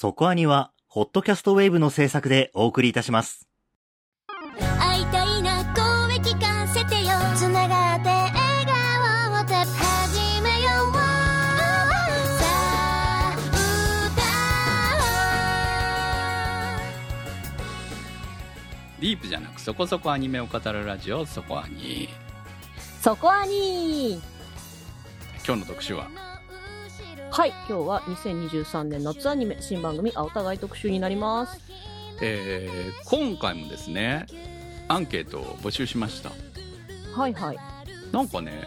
[0.00, 3.48] そこアニは、ホットキャストウェーブの制作でお送りいたします。
[4.78, 7.16] 会いたいな声聞かせてよ。
[7.34, 8.32] つながって笑
[8.64, 9.44] 顔を
[10.40, 10.94] めよう。
[10.94, 13.36] さあ
[19.00, 22.08] ディープじゃなくそこそこアニメを語るラジオそこアニ
[23.02, 24.22] そこアニ
[25.44, 26.27] 今日の特集は？
[27.38, 31.60] はい今日は2023年夏アニメ新番組青互い特集になります。
[32.20, 34.26] えー今回もですね
[34.88, 36.32] アンケートを募集しました。
[37.14, 37.58] はいはい。
[38.10, 38.64] なんかね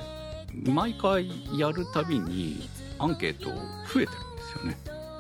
[0.53, 1.29] 毎回
[1.59, 3.49] やるたびにアンケート
[3.93, 4.77] 増えてるんですよね。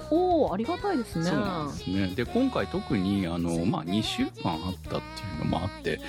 [0.09, 1.25] おおありがたいですね。
[1.25, 2.07] そうなんですね。
[2.15, 5.99] で今回特にあの、まあ、2週間あったっていうのもあって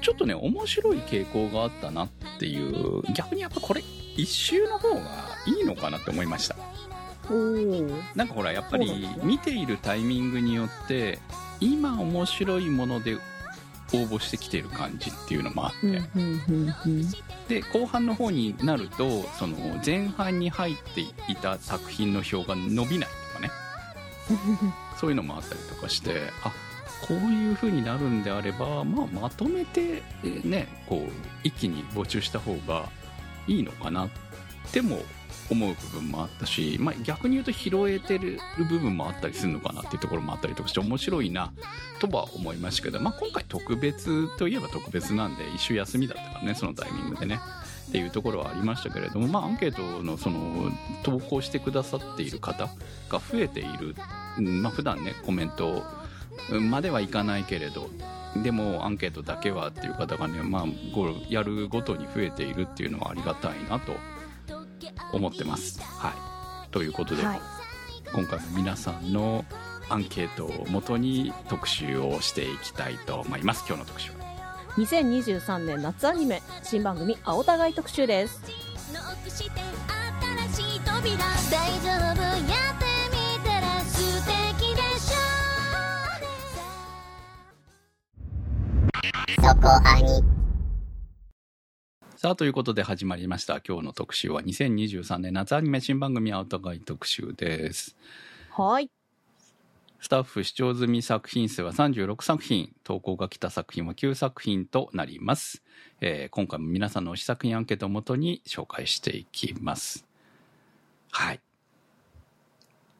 [0.00, 2.08] ちょっとね面白い傾向があったなっ
[2.40, 3.84] ていう逆にやっぱこれ
[4.16, 5.00] 1週の方が
[5.46, 6.56] いいのかなって思いました。
[6.56, 6.87] おお
[8.14, 11.18] なんかほらやっぱり見ているタイミングによって
[11.60, 13.16] 今面白いもので
[13.92, 17.12] 応募してきてる感じっていうのもあって、うんうんうんうん
[17.48, 23.50] で後半の方になるとその前半に入っていた作品の表が伸びないとかね。
[25.00, 26.52] そういうのもあったりとかしてあ
[27.06, 32.90] こういう風になるんであれば、まあ、まとめて、えーねこう一気に募集した方が
[33.46, 34.08] いいのかなっ
[34.72, 35.00] ても
[35.50, 41.52] 思う部分もあったし、まあ、逆に言うと拾えてる部分もあったりするのかなっていうところもあったりとかして面白いな
[42.00, 47.40] とは思いましたけど、まあ、今回特別といえば特別なんで一週休みだったからねそのタイミングでね
[47.88, 50.70] っていうところはありましたけれども、まあ、アンケートのその
[51.04, 52.68] 投稿してくださっている方
[53.08, 53.94] が増えている、
[54.38, 55.82] うんまあ普段ねコメント
[56.60, 57.88] まではいかないけれど
[58.42, 60.66] でもアンケートだけはっていう方がね、まあ、
[61.28, 63.94] やるごとに増えているっていうのはありがたいなと
[65.12, 65.80] 思ってます。
[65.82, 66.10] は
[66.66, 67.40] い、ということで、はい。
[68.12, 69.44] 今回も皆さんの
[69.90, 73.64] アンケートをもとに特集をしていきたいと思います。
[73.66, 74.16] 今日の特集は。
[74.76, 78.40] 2023年夏アニメ新番組青互い特集です
[78.94, 79.60] ノックして
[80.54, 81.16] 新しい扉
[81.50, 82.22] 大丈夫？
[82.22, 90.22] やってみたら素敵でしょそこアニ
[92.20, 93.60] さあということで始まりました。
[93.60, 97.94] 今日の特集は2023年夏アニメ新番組青互い特集です。
[98.50, 98.90] はい。
[100.00, 102.74] スタッフ視聴済み作品数は36作品。
[102.82, 105.62] 投稿が来た作品は9作品となります、
[106.00, 110.04] えー今回も皆さんの推し作品アンケートをもとに紹介していきます。
[111.12, 111.36] はい。
[111.36, 111.38] い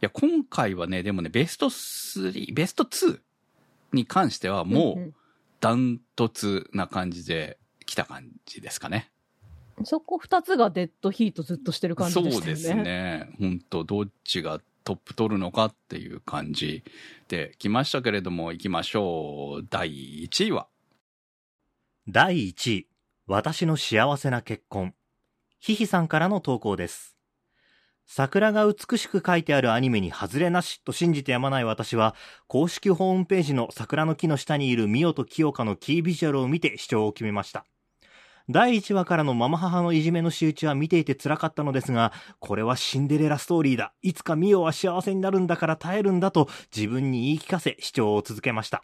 [0.01, 3.19] や今回はねでもねベスト3ベスト2
[3.95, 5.15] に関してはもんう
[5.59, 7.59] ダントツな感じで
[7.89, 9.11] 来た感じですかね
[9.79, 16.83] うんそこ2つがデッドヒートずっとしてる感じでしたよねそうですね本当どっちがトップ取るのかっていう感じ
[17.29, 20.67] で来ましたけれども行きましょう第1位は
[22.11, 22.87] 第1位、
[23.27, 24.95] 私の幸せな結婚。
[25.61, 27.19] ひひさんからの投稿です。
[28.07, 32.15] 桜が美しく書いてあるアニメに外れなしと信じてやまない私は、
[32.47, 37.67] 公式ホームページの桜の木の下にいるミオと清香のキービジュアルを見て視聴を決めました。
[38.51, 43.93] 第1話からのママ母のいじめの仕打ちは見ていて辛かったのですが、これはシンデレラストーリーだ。
[44.01, 48.83] いつかミオは幸せになるんだから耐えるんだと自分に言い聞かせ視聴を続けました。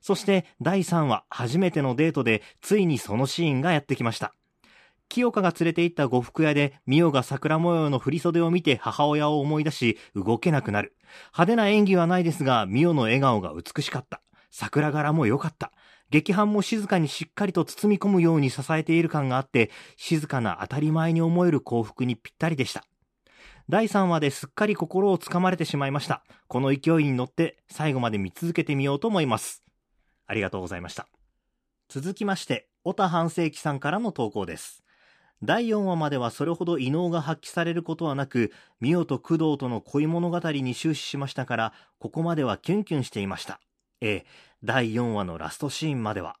[0.00, 4.32] そして第3話、初めてのデートで、ついにそのシーンがやってきました。
[5.08, 10.94] 清香が連れて行った呉服屋で、ミオが桜模様の振袖を見て母親を思い出し、動けなくなる。
[11.32, 14.22] 派手な演技はないですが、ミオの笑顔が美しかった。
[14.52, 15.72] 桜柄も良かった。
[16.10, 22.84] 劇伴も静かにしっかりと包み込むように支えている感があって、静かな当たり前に思える幸福にぴったりでした。
[23.68, 26.24] 第3話ですっかり心をつかまれてしまいました。
[26.48, 29.62] この勢いに乗って最後まで見続けてみようと思います。
[30.26, 31.06] ありがとうございました。
[31.88, 34.82] 続きまして、小田半世紀さんからの投稿です。
[35.42, 43.60] 第4話まではそれほど異能が発揮されることはなく、ミオと工藤との恋物語に終始しましたから、ここまではキュンキュンしていました。
[44.00, 44.26] ええ、
[44.64, 46.36] 第4話のラストシーンまでは。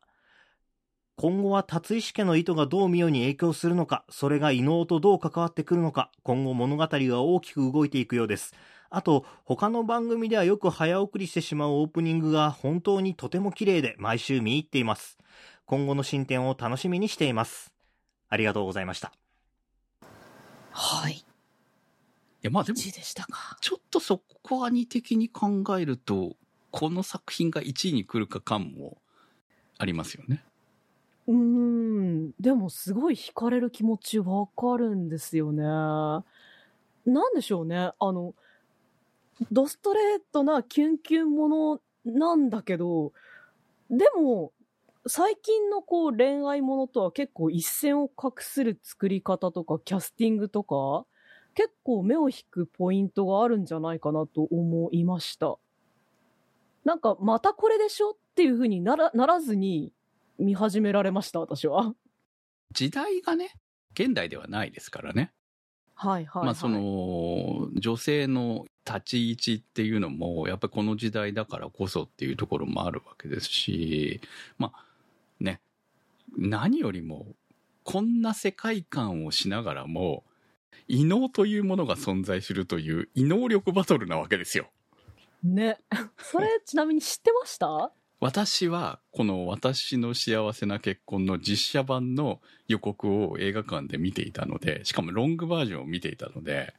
[1.16, 8.54] 今後は達石家の意図がどうミオに影響するのか、それが異能とどう関わってくるのか、今後物語は大きく動いていくようです。
[8.88, 15.18] あと、他の番組ではよく早送りしてしまうオープニングが本当にとても綺麗で毎週見入っています。
[15.66, 17.72] 今後の進展を楽しみにしています。
[18.28, 19.12] ありがとうございました。
[20.72, 21.24] はいい
[22.42, 23.58] やまあでも1位でしたか？
[23.60, 26.36] ちょっとそこはに的に考えると
[26.70, 28.98] この作品が1位に来るか感も
[29.78, 30.44] ありますよね。
[31.26, 32.32] うん。
[32.40, 35.62] でもすごい惹かれる気持ちわかるんですよね。
[35.62, 36.24] な
[37.28, 37.92] んでしょうね。
[37.98, 38.34] あの
[39.50, 43.12] ドストレートなキュンキュンものなんだけど、
[43.90, 44.52] でも、
[45.06, 51.06] 最近のこう恋愛ものとは結構一線を画する作り方とかキャスティングとか、
[51.54, 55.58] 結構目を引くポイントがあるんじゃないかなと思いました。
[56.84, 58.10] なんか、またこれでしょ？
[58.10, 59.92] っていう風にならならずに
[60.38, 61.94] 見始められました、私は。
[62.72, 63.54] 時代がね、
[63.92, 65.32] 現代ではないですからね。
[65.94, 66.44] はいはい、はい。
[66.46, 74.20] まあその、女性の立ち位置っていうのも、やっぱりこの時代だからこそっていうところもあるわけですし、
[74.56, 74.84] まあ
[75.38, 75.60] ね、
[76.38, 77.26] 何よりも、
[77.84, 80.24] こんな世界観をしながらも、
[80.88, 84.70] 異能というものが存在するという異能力バトルなわけですよ。
[85.42, 85.78] ね。
[86.18, 87.92] それ、ちなみに知ってました？
[88.20, 96.74] 私は、この私の幸せな結婚の実写版の予告を映画館で見ていたので、しかもロングバージョンを見ていたので、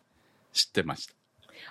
[0.53, 1.13] 知ってました。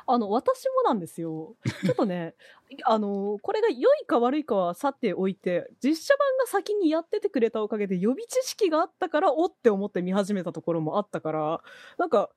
[0.06, 1.54] あの、私もなんですよ。
[1.84, 2.34] ちょっとね、
[2.84, 11.62] あの、これが良いか悪いかはさておいて、実写版が先にやっててくれたおかげで予備知識があったから、おって思って見始めたところもあったから、
[11.98, 12.30] なんか、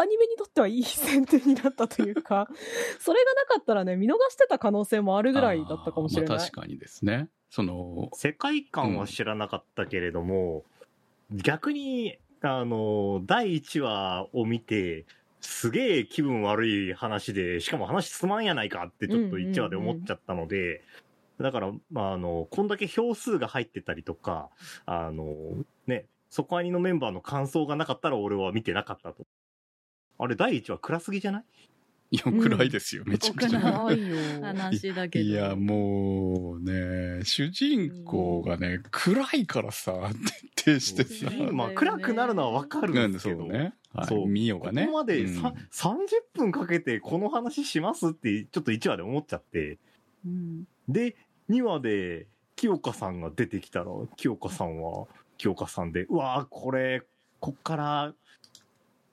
[0.00, 2.48] アニメにとってはいい選定になったというか、
[3.00, 6.28] それがなかったらね、見逃してた可能性もあるぐらいだったかもしれない。
[6.28, 7.28] まあ確かにですね。
[7.50, 10.64] その、世界観は知らなかったけれども、
[11.32, 15.04] 逆に、あの、第1話を見て、
[15.40, 20.82] すげえ気分悪い話で、しかも話つまんやないかってちょっと1話で思っちゃったので、
[21.40, 24.50] だから、まあ、あの、こんだけ票数が入ってたりとか、
[24.86, 25.34] あの、
[25.88, 29.26] ね、そこアニのメンバーの感想がなかったら俺は見てなかったと。
[30.18, 31.44] あれ、第1話暗すぎじゃない？
[32.10, 33.60] いや、暗いですよ、めちゃくちゃ。
[33.60, 34.16] 暗いよ。
[34.42, 35.24] 話だけど。
[35.24, 39.92] いや、もうね、主人公がね、暗いからさ、
[40.54, 41.30] 徹底してさ。
[41.52, 43.40] まあ、暗くなるのはわかるなんんでですけど。
[43.40, 43.74] そうね。
[43.92, 44.06] はい。
[44.06, 44.26] そう
[44.60, 44.86] がね。
[44.86, 49.78] ここまでうんさ、30分かけてこの話しますって、ちょっと1話で思っちゃって。
[50.24, 51.14] うんで、
[51.50, 52.26] 2話で、
[52.56, 53.86] 清香さんが出てきたら、
[54.16, 55.06] 清香さんは、
[55.36, 57.02] 清香さんで、うわーこれ、
[57.38, 58.14] こっから、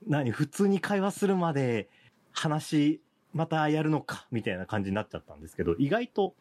[0.07, 1.89] 何、普通に会話するまで、
[2.31, 3.01] 話、
[3.33, 6.35] またやるのか、みたいな感じになっちゃったんですけど、意外と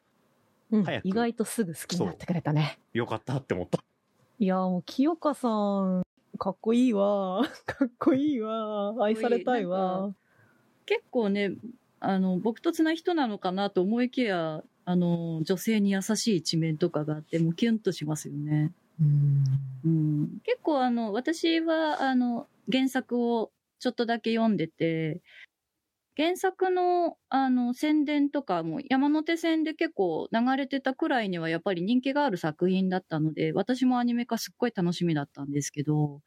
[0.70, 2.78] うん早く意外とすぐ好きになってくれたね。
[2.92, 3.82] 良かったって思った。
[4.38, 6.02] いや、もう、清香さん、
[6.38, 7.42] かっこいいわ。
[7.66, 8.94] かっこいいわ。
[9.04, 10.12] 愛されたいわ。
[10.86, 11.52] 結構ね、
[12.00, 18.72] あの、朴突な人なのかなと思いきや、あの、女性に優しい一面とかがあって、もうキュンとしますよね。
[19.00, 19.44] うん
[19.84, 23.50] うん、結構あの、私はあの、原作を
[23.84, 25.20] ちょっとだけ読んでて、
[26.16, 36.20] 原作のあの、宣伝とかも山手線で結構流れてたくらいにはやっぱり人気がある作品だったので、私もアニメ化すっごい楽しみだったんですけど、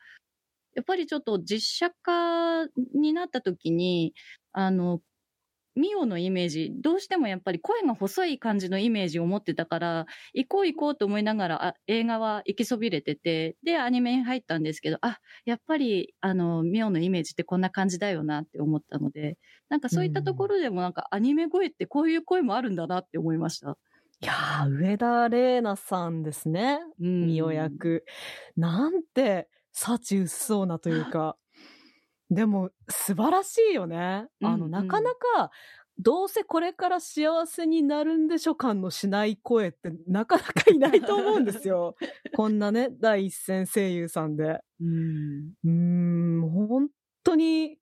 [0.75, 2.65] やっぱりちょっと実写化
[2.95, 4.13] になった時に、
[4.53, 5.01] あの、
[5.77, 19.37] ミオのイメージ、どうしてもやっぱり声が細い感じのイメージを持ってたから、行こう行こうと思いながら、あ映画は行きそびれてて、で、アニメに入ったんですけど、あ、やっぱり、あの、ミオのイメージってこんな感じだよなって思ったので、
[19.69, 23.77] なんかそういったところでもなんかアニメ声ってこういう声もあるんだなって思いました。
[24.19, 26.79] いやー、上田玲奈さんですね。
[26.99, 28.03] うんミオ役。
[28.55, 31.37] なんて、幸薄そうなというか。
[32.29, 34.27] でも、素晴らしいよね。
[34.41, 35.49] あの、うんなかなか、
[35.99, 41.95] どうせこれから幸せになるんでしょ感のしない声ってなかなかいないと思うんですよ。
[42.35, 44.61] こんなね、第一線声優さんで。
[44.79, 45.53] うん。
[45.63, 45.69] うー
[46.45, 46.89] ん、本
[47.23, 47.79] 当に、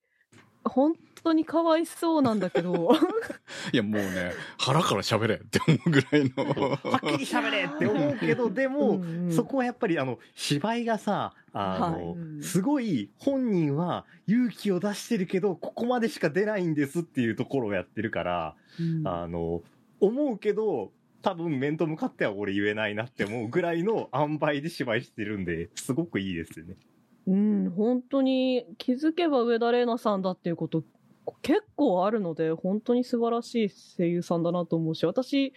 [0.66, 0.94] 本
[1.25, 2.91] 当にかわいそうなんだけど。
[3.74, 6.70] いや、もうね、腹から喋れって思うぐらいの。
[6.70, 19.63] はっきり喋れって思うけど、でも、うんうんそこはやっぱりあの、芝居がさ、あの、はいすごい本人は勇気を出してるけど、ここまでしか出ないんですっていうところをやってるから、うんあの、
[20.00, 20.91] 思うけど、
[21.22, 26.75] 多分面と向かっては俺言えないなって思うぐらいの塩梅で芝居してるんで、すごくいいですよね。
[27.27, 30.84] うん、本当に気づけば上田玲奈さんだっていうこと
[31.41, 35.53] 結構あるので、本当に素晴らしい声優さんだなと思うし、私、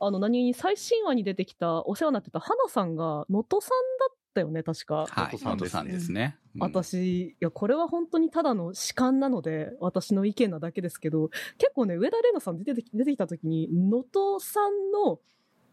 [0.00, 5.06] あの何に最新話に出てきたお世話になってた花さんが能登さんだったよね、確か。
[5.08, 6.36] はい、能登さんですね能登さんですね。
[6.56, 15.20] うん私、いや、これは本当にただの主観なので、私の意見なだけですけど、結構ね、上田玲奈さん出てき出てきた時に、能登さんの、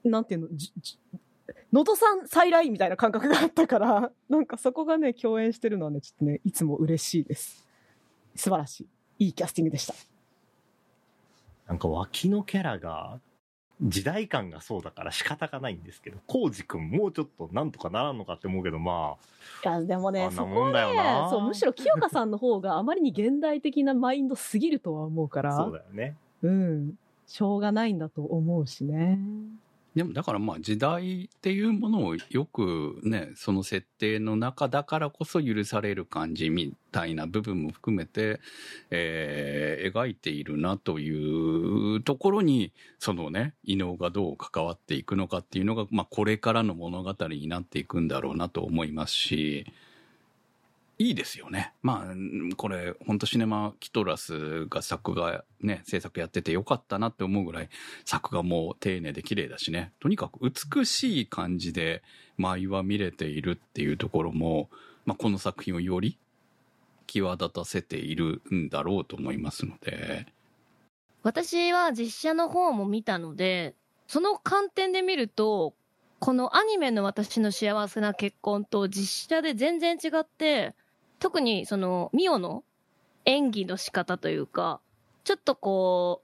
[0.04, 1.00] なんていうの、じじ
[1.72, 7.68] 能登さん再来みたいな感覚があったから、なんかそこがね、共演してるのはね、ちょっとね、いつも嬉しいです。
[8.36, 8.88] 素晴らしい。
[9.20, 9.94] いいキャスティングでした。
[11.68, 13.20] なんか脇のキャラが、
[13.82, 19.16] 時代感がそうだから仕方がないんですけど、コウジ君もうちょっとなんとかならんのかって思うけど、ま
[19.64, 20.80] いや、でもね、そこね、
[21.30, 25.56] そう、むしろ清香さんの方があまりに現代的なマインドすぎるとは思うかあ、ら。
[25.56, 26.16] そうだよね。
[26.44, 26.94] うん、
[27.28, 29.20] しょうがないんだと思うしね。
[30.00, 38.40] でもだからまあ時代っていうものをよくね、その設定の中だからこそ許される感じみたいな部分も含めて、
[38.92, 49.66] えー描いているなというところに、そのね、異能がどう関わっていくのかっていうのが、まあこれからの物語になっていくんだろうなと思いますし、
[51.02, 51.72] いいですよね。
[51.82, 57.70] まあ、これ、本当シネマキトラスが作画ね、制作やっててよかったなって思うぐらい、
[58.04, 59.94] 作画も丁寧で綺麗だしね。
[60.02, 62.04] とにかく美しい感じで
[62.38, 64.70] 舞は見れているっていうところも、
[65.06, 66.18] まあ、この作品をより
[67.08, 70.28] 際立たせているんだろうと思いますので。
[71.24, 73.74] 私は実写の方も見たので、
[74.08, 75.74] その観点で見ると、
[76.20, 80.76] このアニメの私の幸せな結婚と実写で全然違って、
[81.20, 82.64] 特にそのミオの
[83.26, 84.80] 演技の仕方というか、
[85.24, 86.22] ちょっとこ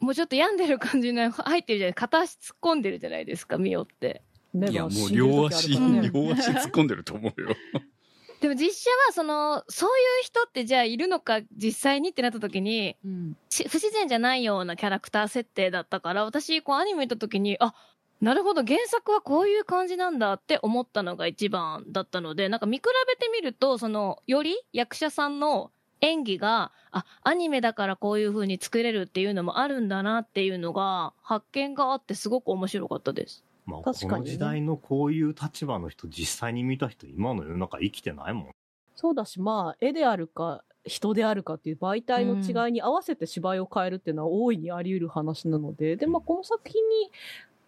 [0.00, 4.22] う、もうちょっと病んでる感じの入ってるじゃない片足突っ込んでるじゃないですか、ミオって。
[4.52, 5.78] ねいや、もう両足、 両
[6.32, 7.48] 足突っ込んでると思うよ。
[8.40, 13.36] でも実写はその、そういう人ってじゃあいるのか実際にってなった時に、うん。
[13.48, 17.74] し不自然じゃないようなキャラクター設定だったから、私、こうアニメ見た時に、あ、
[18.20, 33.44] なるほど、原作はこういう感じなんだって思ったのが一番だったので、なんか見比べてみると、その、より役者さんの演技が、あ、アニメだからこういう風に作れるっていうのもあるんだなっていうのが、発見があってすごく面白かったです。
[33.66, 38.50] まあ、確かにねこの時代のこういう立場の人、実際に見た人、今の世の中生きてないもん。
[38.94, 47.10] そうだし、まあ、絵であるか、人であるかっていう媒体の違いに合わせて芝居を変えるっていうのは大いにあり得る話なので、で、まあ、この作品に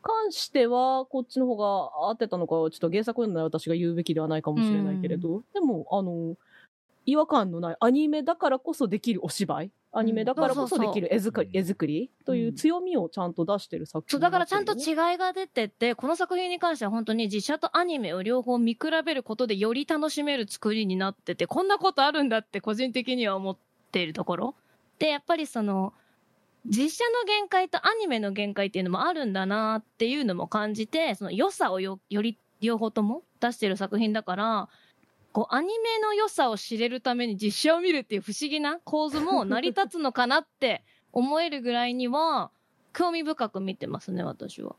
[0.07, 6.37] 関しては、こっちの方が合ってたのか、ちょっと原作読んだら私が言うべきではないかもしれないけれど、でも、あの、
[7.07, 23.57] 違和感のないアニメだからこそできるお芝居、アニメだからこそできる絵作り、うん絵作りという強みをちゃんと出してる作そう、品だからちゃんと違違いが出てて、この作品に関しては本当に実写とアニメを両方見比べることでより楽しめる作りになってて、こんなことあるんだって個人的には思っ
[23.93, 24.55] ているところ。
[24.99, 25.93] で、やっぱりその、
[26.69, 34.69] 実写の限界とアニメの限界っていうのもあるんだなっていうのも感じて、その良さをよより両方とも出してる作品だから、
[35.33, 42.51] こうアニメの良さを知れるために実写を見るっていう不思議な構図も成り立つのかなって思えるぐらいには、
[42.93, 44.77] 興味深く見てますね、私は。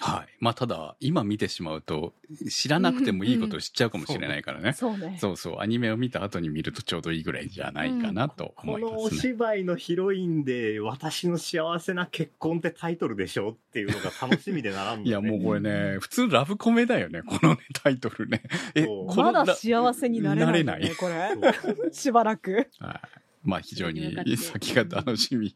[0.00, 0.36] はい。
[0.40, 2.12] まあ、ただ、今見てしまうと、
[2.48, 4.72] 知らなくてもいいことを知っちゃうかもしれないからね。
[4.72, 5.16] そうね。
[5.20, 9.20] そうそう、アニメを見た後に見るとちょうどいいぐらいじゃないかなと思このおいますね。
[9.20, 18.42] 芝居のヒロインで、私の幸せな結婚ってタイトルでしょっていうのが楽しみでならんの、ね、いや、もうこれね、普通ラブコメだよね、このね、タイトルね。
[18.74, 20.64] え、まだラ幸せになれない、ね。
[20.64, 21.32] なれないこれ。
[21.92, 22.68] しばらく。
[22.78, 23.21] はい。
[23.42, 25.54] まあ非常に先が楽しみ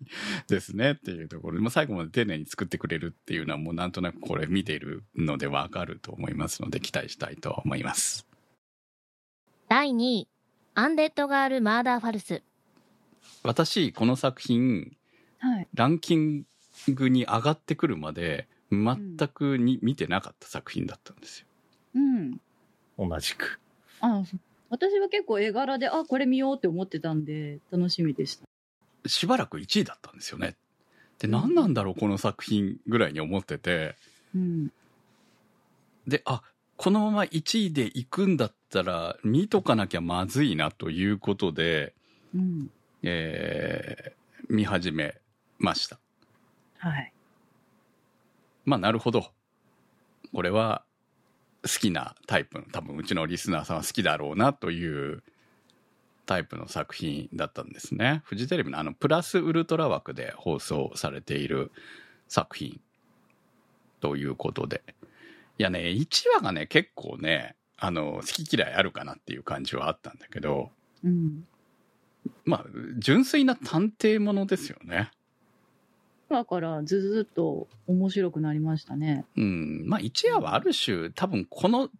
[0.48, 8.26] ですねっていうところで、まあ最後まで丁寧に作ってくれるっていうのはもうなんとなくこれ見ているのでわかると思いますので期待したいと思います。
[9.68, 10.28] 第2位、
[10.74, 12.42] アンデッドガール・マーダー・ファルス。
[13.42, 14.96] 私、この作品、
[15.38, 15.68] はい。
[15.74, 16.46] ランキン
[16.88, 21.46] グに上がってくるまで全くに見てなかった作品だったんですよ。
[21.94, 22.40] うん。
[22.98, 23.60] 同じく。
[24.00, 24.40] あそう
[24.76, 28.44] 私は結構絵柄で、あ、これ見ようって思ってたんで、楽しみでした。
[29.08, 30.56] しばらく1位だったんですよね。
[31.18, 33.96] で、何なんだろうこの作品ぐらいに思ってて、
[34.34, 34.72] うん。
[36.06, 36.42] で、あ、
[36.76, 41.94] このまま1位で行くんだったら見とかなきゃまずいなということで、
[42.34, 42.70] うん。
[43.02, 44.16] えー
[44.48, 45.16] 見始め
[45.58, 45.98] ました。
[46.78, 47.12] はい。
[48.64, 49.32] まあ、なるほど。
[50.32, 50.84] これは
[51.68, 55.22] 好きなタイプの、多分うちのリスナーさんは好きだろうなという
[56.26, 58.22] タイプの作品だったんですね。
[58.24, 61.72] フジテレビのあの、プラスウルトラ枠で放送されている
[62.28, 62.80] 作品
[64.00, 64.82] ということで。
[65.58, 70.70] いやね、1話がね、結構ね、あの、好き嫌いあるかなっていう感じはあったんだけど、
[71.04, 71.46] うん。
[72.44, 72.64] まあ、
[72.98, 75.10] 純粋な探偵ものですよね。
[76.28, 79.24] だから、ずずっと面白くなりましたね。
[79.36, 79.84] うん。
[79.86, 81.90] まあ、一夜はある種、多分このん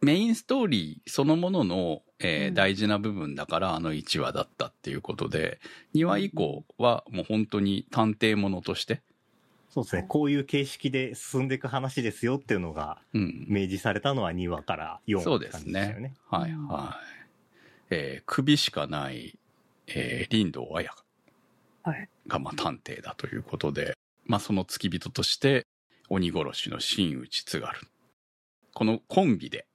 [0.00, 5.58] メインストーリーそのものの、えーうん大事な部分だからあの1話だったっていうことで、
[5.94, 9.02] 2話以降はもう本当に探偵ものとして、
[9.68, 10.06] そうですね。
[10.08, 13.44] こういう形式で進んでいく話ですよっていうのがうん。
[13.48, 16.14] 明示されたのは2話から4話そうですねじですよね。。
[16.30, 17.26] はいうんはい。
[17.90, 19.38] えー首しかない、
[19.88, 21.05] えー林道彩はい。
[22.26, 25.66] が、まあ、探偵だということで、まあ、その付き人として、
[26.08, 27.78] 鬼殺しの真打ち津軽。
[28.74, 29.66] このコンビで、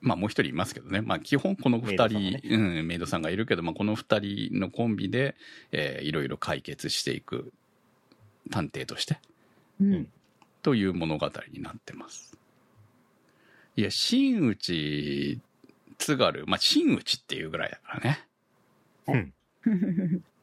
[0.00, 1.00] まあ、もう一人いますけどね。
[1.00, 5.34] まあ、基本この二メイドさん人、がねうん、メイドさんがいるけど、まあ、この二人のコンビで、
[5.72, 7.52] えーいろいろ解決していく
[8.50, 9.18] 探偵として
[9.80, 10.08] うん。
[10.62, 12.36] という物語になってます。
[13.76, 15.40] いや、真打ち、
[15.98, 18.28] 津軽、まあ、真打ちっていうぐらいだからね。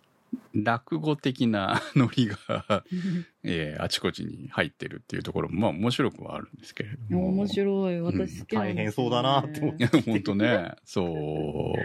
[0.54, 2.84] 落語的なノリが、
[3.44, 7.30] えーあちこちに入ってるっていうところも、まあ面白くはあるんですけれども。
[7.30, 8.02] 面白い。
[8.02, 10.72] 私好きなんですよね大変そうだなって思っいや、本当ね。
[10.86, 11.80] そう。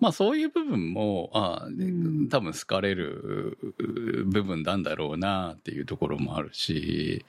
[0.00, 3.58] まあそういう部分も、あん多分好かれる
[4.26, 7.24] 部分なんだろうなっていうところもあるし、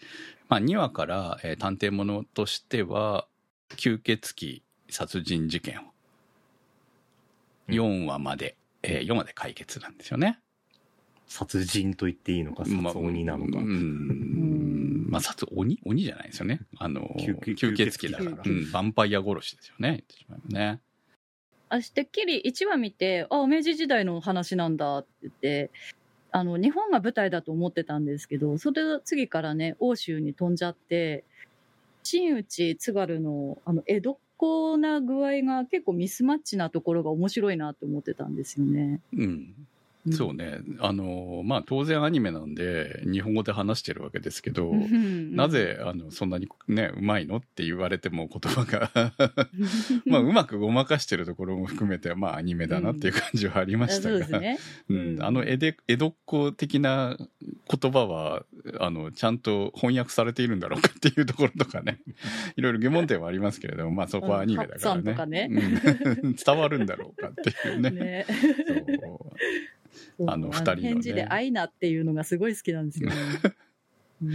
[0.50, 3.28] まあ2話から、えー探偵物としては、
[3.72, 5.88] 吸血鬼殺人事件を、うん
[7.76, 10.40] 4話まで、えー4話で解決なんですよね。
[11.28, 13.60] 殺人と言っていいのか、殺まあ鬼なのか。
[13.60, 15.08] うん。
[15.10, 15.80] まあ、殺、鬼？
[15.86, 16.62] 鬼じゃないですよね。
[16.78, 18.32] あの、吸吸血鬼だから。
[18.32, 18.60] うん。
[18.64, 20.04] ヴァンパイア殺しですよね。
[20.30, 20.82] 言って
[21.82, 25.70] してっきり1話見て、あ、明治時代の話なんだって言って、
[26.32, 31.24] あの、日本が舞台だと思ってたんですけど、それ次からね、欧州に飛んじゃって、
[32.04, 39.02] 真打ち津軽の、あの、江戸っ子な具合が結構ミスマッチなところが面白いなって思ってたんですよね。
[39.14, 39.54] うん。
[40.12, 40.60] そうね。
[40.80, 45.36] あの、まあ、当然アニメなんで、日本語で話してるわけですけど、うん。
[45.36, 48.92] なぜ、あの、そんなにね、うまいのって言われても言葉が、
[50.06, 54.38] まあ、うまくごまかしてるところも含めて、まあ、アニメだなっていう感じはありましたが、そ
[54.90, 58.44] うん、あの江戸江戸っ子的な言葉は
[58.80, 62.00] あのちゃんと翻訳されているんだろうかっていうところとかね。
[62.56, 65.50] いろいろ疑問点はありますけれどもまあそこはアニメだからね。
[65.50, 66.36] うん。
[66.36, 67.92] 伝わるんだろうかっていうね。
[67.92, 68.26] ね。
[68.28, 69.38] そう
[70.28, 70.82] あの二人のね。
[70.90, 73.16] 返事で「愛な」っていうのがすごい好きなんですよね。
[74.24, 74.34] うん。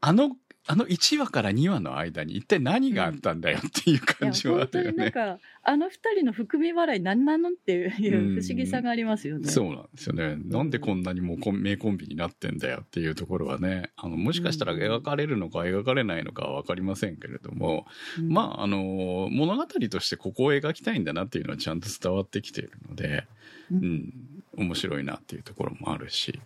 [0.00, 4.90] あのあの1話から2話の間に一体何があったんだよっていういや感じはあるよね。
[4.92, 9.48] になんかあの二人の含み笑い何なのっていう不思議さがありますよね。
[9.48, 10.36] そうなんですよね。
[10.36, 17.86] なんでこんなにもう名コンビになってんだよっていうところはね、あの、もしかしたら描かれるのか描かれないのかはわかりませんけれども、
[18.18, 18.28] うん。
[18.28, 23.26] まあ、あの、物語としてここを描きたいんだなっていうのはちゃんと伝わってきているので、
[23.72, 24.14] ううんん、
[24.56, 26.40] 面白いなっていうところもあるし、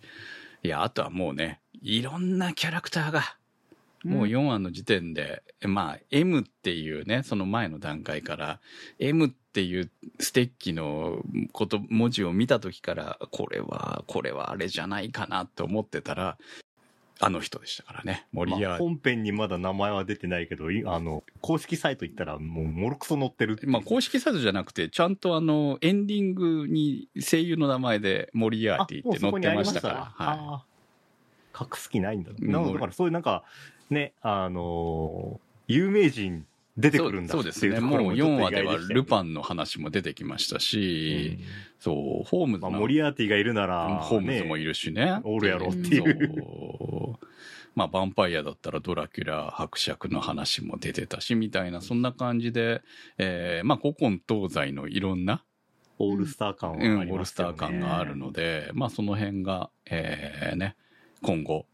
[0.63, 3.37] いや、あとはもうね、いろんなキャラクターが、
[4.03, 8.59] もう4話の時点で、まあ、M っていうね、その前の段階から、
[8.99, 9.89] M っていう
[10.19, 16.37] ステッキのこと、文字を見た時から、これは、これはあれじゃないかなと思ってたら、
[17.19, 18.77] あの人でしたからね、森まあ谷。
[18.77, 29.95] 本編にまだ名前は出てないけど、いあの、公式サイト行ったらもうもろくそ載ってるまあ、公式サイトじゃなくて、ちゃんとあの、エンディングに声優の名前でモリアーティって載ってましたから。
[30.25, 30.65] は
[31.57, 32.31] 隠す気ないんだ。
[32.33, 33.43] だからそういうなんか、
[33.89, 36.45] ね、あのー有名人
[36.77, 36.91] 出い。
[36.91, 37.79] てくるんだそうそうですね。
[37.79, 41.39] もう4話ではルパンの話も出てきましたし、
[41.79, 44.65] そう、ホームズまあ、の、モリアーティがいるなら、ホームズもいる。
[44.65, 45.19] るしね。
[45.23, 47.15] おるやろっていう
[47.75, 52.81] まあ、ヴァンパイアだったらドラキュラ伯爵の話も出てたし、みたいな、そんな感じで、
[53.17, 55.43] えーまあ、古今東西のいろんな、
[55.99, 57.19] オールスター感はあうん、オーりますよね。
[57.19, 60.75] ルスター感があるので、まあその辺が、えーね、
[61.21, 61.65] 今後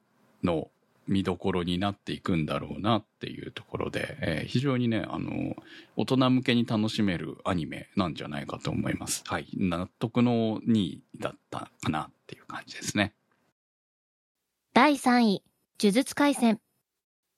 [0.43, 0.69] の
[1.07, 5.55] 見どころになっていくんだろうなっていうところで、えー非常にね、あの、
[5.95, 9.23] 大人向けに楽しめるアニメなんじゃないかと思います。
[9.25, 9.47] はい。
[9.57, 13.13] 納得の2位だったかなっていう感じですね。
[14.73, 15.43] 第3位、
[15.79, 16.59] 呪術廻戦。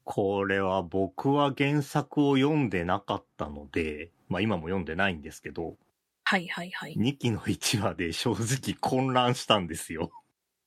[0.04, 5.78] これは僕は原作を読んでなかったので、まあ今も読んでないんですけど、
[6.26, 6.96] はいはいはい。
[6.96, 10.12] 2期の1話で正直混乱したんですよ。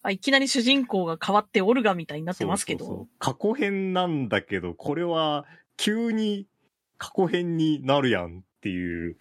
[0.06, 2.78] あいきなり主人公が変わってオルガみたいになってますけど。
[2.78, 6.46] そうそうそう過去編なんだけど、これは急に
[6.96, 9.16] 過去編になるやんっていう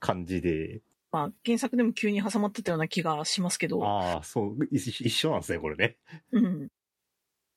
[0.00, 0.80] 感じで、
[1.12, 3.84] まあ、原作でも急に挟まってたような気がしますけど。
[3.84, 5.96] ああ、そう、一一緒なんですね、これね。
[6.32, 6.68] うん。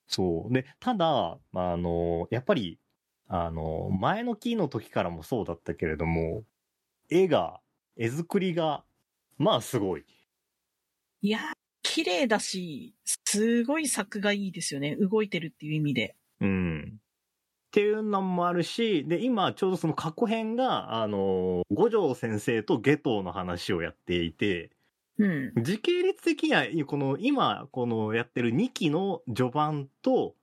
[0.06, 0.54] そう。
[0.54, 2.80] で、ただ、まああの、やっぱり、
[3.28, 6.44] あの、前の期の時からもそうだったけれども、
[7.10, 7.60] 絵が、
[7.96, 8.84] 絵作りが、
[9.40, 10.06] まあすごい。
[11.22, 11.42] いやー、
[11.98, 12.94] 綺麗だし、
[13.26, 14.96] すごい作がいいですよね。
[14.98, 16.16] 動いてるっていう意味で。
[16.40, 16.94] うん。
[16.94, 17.00] っ
[17.72, 24.70] ていうのもあるし、で、今ちょうどその過去編が、あの、五条先生と下等の話をやっていて、
[25.18, 25.64] うん。
[25.64, 30.36] 時系列的には、この今、このやってる2期の序盤と、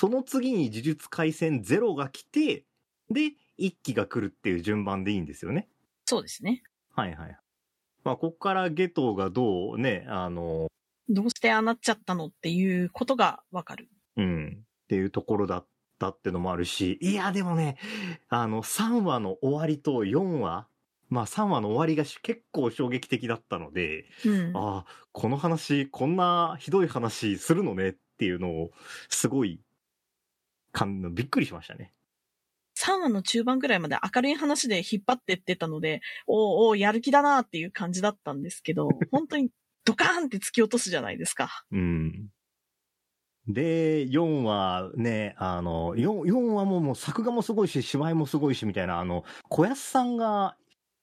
[0.00, 2.64] その次に呪術廻戦ゼロが来て、
[3.10, 5.68] で、1期が来るっていう順番でいいんですよね。
[6.06, 6.62] そうですね。
[6.94, 7.38] はいはい。
[8.02, 10.72] まあ、こっから下等がどうね、あの、
[11.08, 13.88] どうしてああなっちゃったのっていうことがわかる。
[14.16, 15.66] うん、っていうところだっ
[15.98, 17.78] たってのもあるし、いや、でもね、
[18.28, 20.68] あの、3話の終わりと4話、
[21.08, 24.56] まあ3話の終わりがし結構衝撃的だったので、うん。
[24.56, 28.70] ああ、この話、こんなひどい話するのねっていうのを、
[29.08, 29.60] すごい、
[31.12, 31.92] びっくりしましたね。
[32.78, 39.50] 3話の中盤ぐらいまで明るい話で引っ張ってってたので、おうおう、やる気だなっていう感じだったんですけど、本当に
[39.84, 41.64] ドカーンって突き落とすじゃないですか。
[41.72, 42.28] うん。
[43.48, 50.56] で、4話ね、あの、4, 4話ももう作画もすごいし、芝居もすごいし、みたいな、あの、小安さんが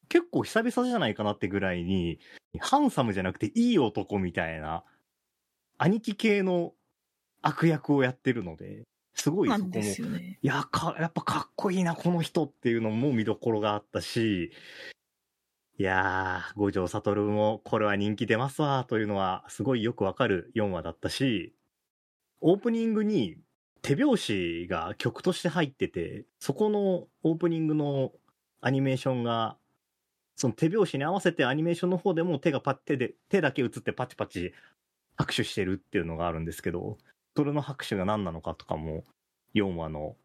[0.08, 2.20] 結構久々じゃないかなってぐらいに、
[2.60, 4.84] ハンサムじゃなくていい男みたいな、
[5.78, 6.74] 兄貴系の
[7.42, 10.40] 悪役をやってるので、すごいそこもね。
[10.42, 14.52] いや、か、やっぱかっこいいな、この人っていうのも見どころがあったし、
[15.80, 21.56] いやー、五条悟もこれは人気出ますわ、というのはすごいよくわかる4話だったし、
[22.42, 23.38] オープニングに
[23.82, 28.12] 手拍子が曲として入ってて、そこのオープニングの
[28.60, 29.58] アニメーションが、
[30.36, 34.52] その手拍子に合わせてアニメーションの方でも手がパッ、手で、手だけ映ってパチパチ
[35.16, 36.98] 拍手してるっていうのがあるんですけど、
[37.38, 39.06] それの拍手が何なのかとかも、
[39.56, 40.18] 4話の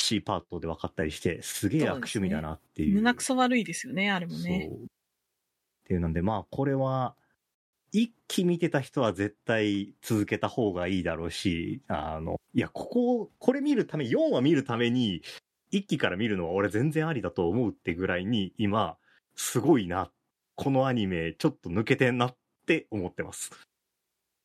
[0.00, 2.94] C パートで分かったりして、すげえ悪趣味だなっていう。
[2.96, 4.68] 胸くそ悪いですよね、あれもね。
[4.70, 4.78] そう。
[4.84, 4.86] っ
[5.84, 7.16] ていうなんで、まあ、これは、
[7.92, 15.22] 一期見てた人は絶対続けた方がいいだろうし、あの、いや、ここ、これ見るため、4話見るために、
[15.72, 18.96] 一期から見るのは俺全然ありだと思うってぐらいに、今、
[19.34, 20.10] すごいな。
[20.54, 22.36] このアニメ、ちょっと抜けてんなっ
[22.66, 23.50] て思ってます。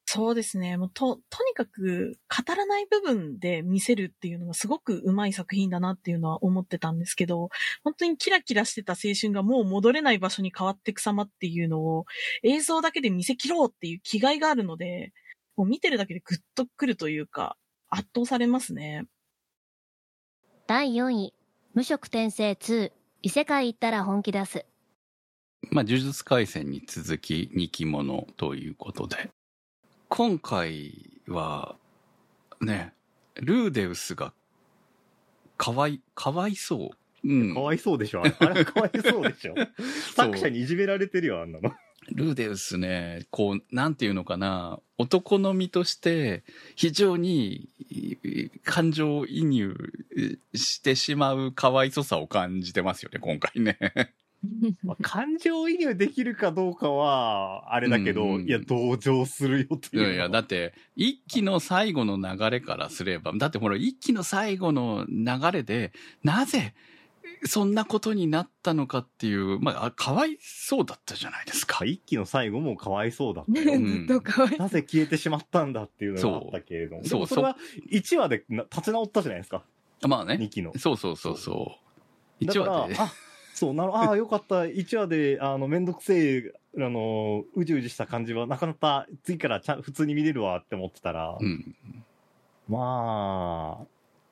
[0.08, 0.78] そうですね。
[0.78, 7.50] もうと、とにかく語らない部分で見せるっていうのがすごく上手い作品だなっていうのは思ってたんですけど、
[7.84, 12.06] 本当にキラキラしてた青春がもう戻れない場所に変わってく様っていうのを
[12.44, 15.12] 映像だけで見せ切ろうっていう気概があるので、
[15.56, 17.58] もう見てるだけでグッとくるというか、
[17.90, 19.06] 圧倒されますね。
[20.68, 21.34] 第4位、
[21.74, 22.92] 無職転生2、
[23.24, 24.66] 異世界行ったら本気出す。
[25.72, 29.32] まあ、呪術廻戦に続き2期ものということで。
[30.18, 30.94] 今回
[31.28, 31.76] は、
[32.62, 32.94] ね、
[33.34, 34.32] ルーデウスが、
[35.58, 37.28] かわい、かわいそう。
[37.28, 37.54] うん。
[37.54, 39.56] かわいそうでしょあれかわいそうでしょ
[40.16, 41.76] 作者にいじめられてるよ、あんなの。
[42.14, 46.46] ルーデウスね、こう、なんていうのかな、男の身として、
[46.78, 48.16] 非常にい
[48.64, 49.76] 感情移入
[50.54, 53.78] してしまう可愛そさを感じてますよね、今回ね。
[54.84, 60.04] まあ、感情移入できるかどうかは、あれだけど、うんうんいや、同情するよという。
[60.04, 65.92] いやいや、だって、一期の最後の流れからすれば、だってほら、一期の最後の流れで、
[66.24, 66.74] なぜ、
[67.44, 71.86] そんなことになったのかっていう、まああ、かわいそうだったじゃないですか。
[71.86, 74.58] 一期の最後もかわいそうだったずっと可愛い。
[74.58, 77.04] なぜ消えてしまったんだっていうのがあったけれども。
[77.04, 77.58] そうでもそれは
[77.92, 79.64] 1話でな立ち直ったじゃないですか。
[80.08, 80.50] まあね2。
[80.50, 80.72] 期の。
[80.78, 81.86] そうそうそうそう。
[82.40, 82.96] 一だから話で。
[83.00, 83.14] あ、
[83.56, 84.64] そう、なる、ああ、よかった。
[84.64, 91.74] 1話で、あの、めんどくせえ、あの、うじうじした感じはなかなか次からちゃん普通に見れるわって思ってたら、うん。
[92.68, 93.86] まあ、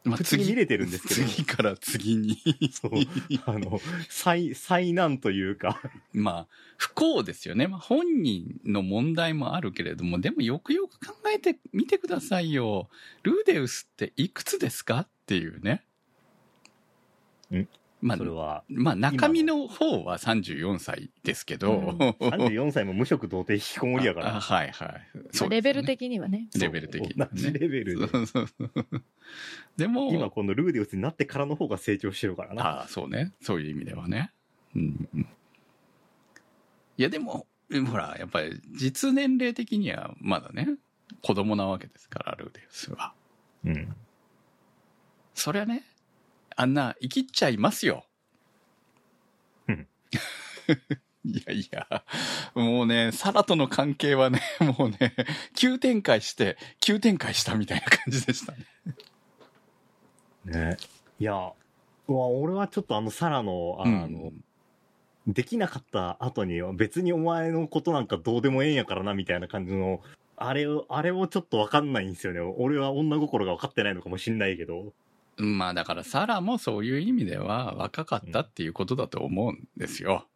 [0.03, 2.37] まあ、普通に見れてるんですけど次から次に。
[2.73, 2.91] そう、
[3.45, 5.79] あの、災、災難というか、
[6.11, 7.67] まあ、不幸ですよね。
[7.67, 12.89] まあ、本人の問題もあるけれども、でもよくよく考えてみてくださいよ。
[13.23, 14.99] ルーデウスっていくつですか？
[14.99, 15.85] っていうね。
[17.53, 17.65] ん
[18.03, 24.41] まあそれ、は、まあ、中身の方は34歳ですけど、うん34歳も無職童貞引きこもりやかあら。
[24.41, 25.01] はいはい。
[25.31, 26.49] そうねレベル的にはね。
[26.59, 28.07] レベル的に、同じレベルで。
[28.09, 28.71] そうそうそう
[29.77, 32.63] でも、今このルーデウスになってからの方が成長してるからな。
[32.65, 33.31] ああ、そうね。
[33.41, 34.31] そういう意味ではね。
[34.75, 35.21] うんうん。
[35.21, 35.25] い
[36.97, 37.47] や、でも、
[37.89, 40.67] ほら、やっぱり実年齢的にはまだね、
[41.21, 43.13] 子供なわけですから、ルーデウスは。
[43.65, 43.95] うん。
[45.33, 45.83] そりゃね、
[46.55, 48.05] あんな生きっちゃいますよ。
[49.67, 49.87] うん
[51.25, 52.03] いやいや、
[52.53, 54.41] もうね、サラとの関係はね、
[54.77, 55.15] もうね、
[55.55, 58.65] 急展開して、急展開したみたいな感じでしたね。
[60.43, 60.77] ね。
[61.19, 61.53] いや、
[62.07, 64.43] 俺はちょっとあのサラの、あの、うん
[65.27, 70.01] できなかった後に別にお前のことなんかどうでもええんやからなみたいな感じの、
[70.35, 72.41] あれを、あれもちょっとわかんないんですよね。
[72.41, 74.93] 俺は女心が分かってないのかもしんないけど。
[75.37, 80.27] まあだからサラもそういう意味では若かったっていうことだと思うんですよ。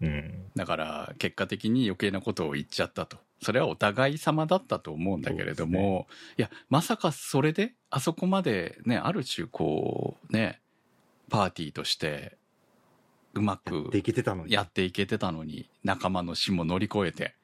[0.00, 0.50] うん。
[0.54, 3.18] だから結果的に余計なことを言っちゃったと。
[3.42, 6.06] それはお互い様だったと思うんだけれども、
[6.38, 10.60] いや、まさかそれであそこまでね、ある種こうね、
[11.28, 12.36] パーティーとして
[13.34, 14.52] うまくできてたのに。
[14.52, 17.34] やっていけてたのに、仲間の死も乗り越えて。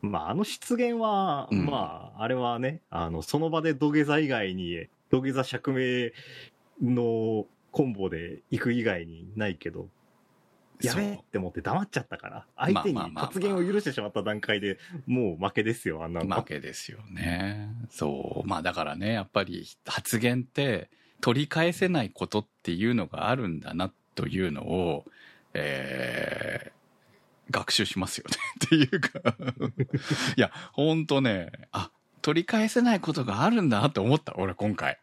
[0.00, 6.10] まあ、あの出現は、うんまあ、あれはね、あの、その場で土下座以外に、土下座釈明
[6.82, 9.88] のコンボで行く以外にないけど、
[10.82, 16.36] やべえって思って黙っちゃったから、相手に発言を許してしまった段階でもう負けですよ、あんなの。
[16.36, 17.70] 負けですよね。
[17.90, 18.48] そう。
[18.48, 20.90] まあだからね、やっぱり発言って
[21.20, 25.04] 取り返せないことっていうのがあるんだなというのを、
[25.54, 26.76] えー
[27.50, 29.36] 学習しますよね っていうか
[30.36, 31.90] いや、ほんとね、あ、
[32.26, 34.98] 取り返せないことがあるんだなって思った、俺今回。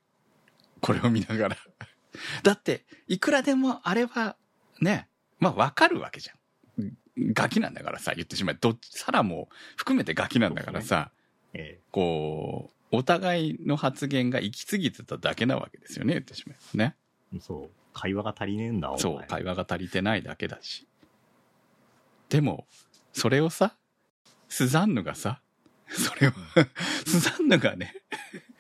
[0.82, 1.58] これを見ながら。
[2.44, 4.36] だって、いくらでもあれは、
[4.82, 5.08] ね、
[5.40, 6.34] まあわかるわけじゃ
[6.82, 6.98] ん。
[7.32, 8.58] ガキなんだからさ、言ってしまえ。
[8.60, 11.12] どっち、サラも含めてガキなんだからさ、
[11.54, 16.96] えこう、お互いの発言が行き過ぎてただけなわけですよね、言ってしまえばね。
[17.34, 17.70] えそう。
[17.94, 20.86] 会話が足りねえんだ、そう、会話が足りてないだけだし。
[22.28, 22.68] でも、
[23.14, 23.78] それをさ、
[24.50, 25.40] スザンヌがさ、
[25.96, 26.32] それを、
[27.06, 27.94] スザンヌがね、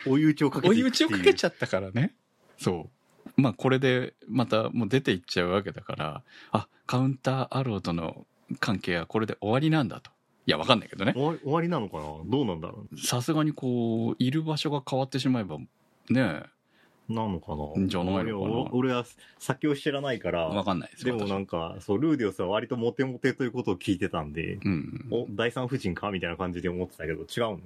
[0.05, 2.15] 追い打ちをかけて追い打ちをかけちゃゃったからね。
[2.57, 2.89] そ
[3.35, 3.41] う。
[3.41, 8.27] まあこれでまたもう出ていっちゃうわけだから、あ、カウンターアローとの
[8.59, 10.11] 関係はこれで終わりなんだと。
[10.45, 11.13] いや、わかんないけどね。
[11.15, 12.03] 終わりなのかな？
[12.25, 15.65] どうなんだろさすがにこう、いる場所が変わってしまえば、ね
[16.09, 16.49] う
[17.09, 17.87] なのかな？
[17.87, 18.53] じゃないのかな？
[18.53, 19.05] 俺俺は
[19.37, 25.07] 先を知らないから、わかんないですでもなんか、そう、ルーディオスは割とモテモテということを聞いてたんで、私うん。
[25.11, 26.11] お、第三夫人か？
[26.11, 27.63] みたいな感じで思ってたけど、違うのか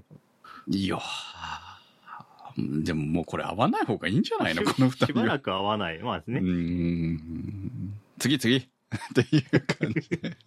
[0.67, 4.63] いやーでももうこれ合わない方がいいんじゃないの？
[4.63, 5.07] この二人は。
[5.07, 5.99] しばらく会わない。
[5.99, 6.39] まあですね。
[6.39, 7.93] うーん。
[8.19, 8.67] 次次
[9.21, 10.37] っていう感じで。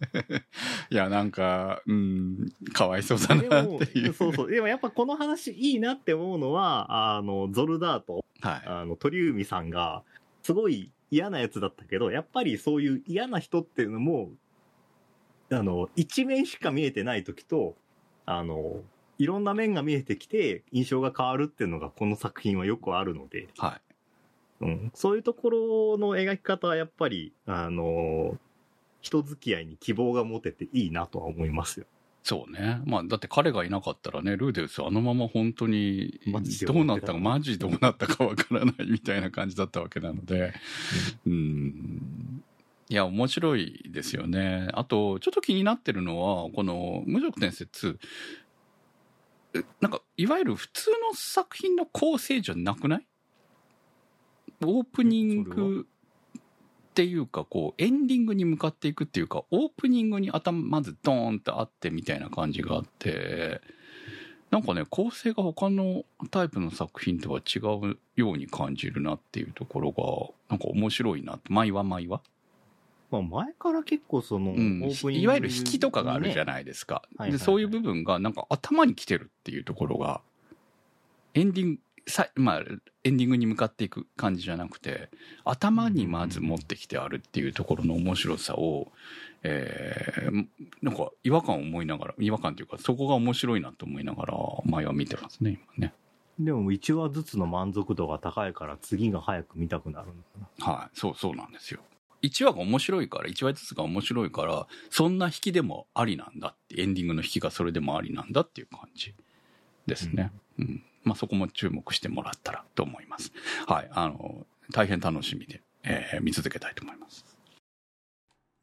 [0.89, 4.13] いや、なんか、うん、かわいそうだなっていう。
[4.13, 4.51] そうそう。
[4.51, 8.61] でもやっぱこの話いいなって思うのは、あの、ゾルダート、はい。
[8.65, 10.03] あの、鳥海さんが、
[10.41, 14.31] すごい嫌なやつだったけど、やっぱりそういう嫌な人っていうのも、
[15.51, 17.75] あの、一面しか見えてない時と、
[18.25, 18.81] あの、
[19.19, 23.90] いろんな面が見えてきて印象が変わるっていうのがこの作品はよくあるので、はい。
[24.61, 28.37] うん、そういうところの描き方はやっぱり、あの、
[29.01, 31.85] 人付き合いに希望が持てていいなとは思いますよ。
[32.23, 32.81] そうね。
[32.85, 36.19] まあ、だって彼がいなかったらね、ルーデウスあのまま本当に
[36.67, 40.53] どうなったか、マジどうなったかわからないみたいな感じだったわけなので、
[41.25, 42.43] うん。
[42.89, 44.67] いや、面白いですよね。
[44.73, 47.97] あと、ちょっと気になってるのは、この無職転生2、
[49.55, 53.07] えなんか、いわゆる普通の作品の構成じゃなくない？
[54.65, 63.61] オープニングっていうか、こう、エンディングに向かっていくっていうか、オープニングに頭まずドーンとあってみたいな感じがあって、
[64.49, 70.03] なんかね、構成が他のタイプの作品とは違うように感じるなっていうところが、
[70.49, 72.21] なんか面白いなって、毎話毎話？
[73.09, 76.45] まあ前から結構その、うんいわゆる引きとかがあるじゃい。
[76.45, 76.95] ないですか。
[76.95, 80.21] はいはいはいで、そういう部分がなんか頭に来てるっていうところが、
[81.33, 82.63] エンディング、さまあ、
[83.03, 85.09] エンディングに向かっていく感じじゃなくて、
[85.43, 88.91] 頭にまず持ってきてあるっていうところの面白さを、
[89.43, 90.47] えー
[90.81, 94.33] なんか違和感を思いながら、違和感というか、そこが面白いなと思いながら、
[94.65, 95.93] 前は見てますね、今ね。
[96.39, 100.73] でも1話ずつの満足度が高いから次が早く見たくなるのかな。
[100.73, 101.81] はい、そうそうなんですよ。
[102.23, 109.13] 1話が面白いから、1話ずつが面白いから、そんな引きでもありなんだって、エンディングの引きがそれでもありなんだっていう感じ
[109.87, 110.31] ですね。
[110.59, 110.83] うん。
[111.03, 113.31] まあそこも注目してもらったらと思います。
[113.67, 117.25] はい、あの、大変楽しみで、えー見続けたいと思います。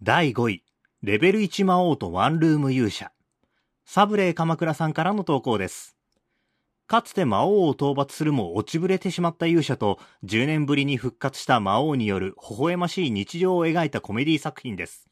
[0.03, 0.63] 第5位、
[1.03, 3.13] レベル1魔王とワンルーム勇者。
[3.85, 5.97] サブレー鎌倉さんからの投稿です。
[6.87, 15.08] かつて魔王を討伐するも落ちぶれてしまった勇者と10年ぶりに復活した魔王による微笑ましい日常を描いたコメディ作品です。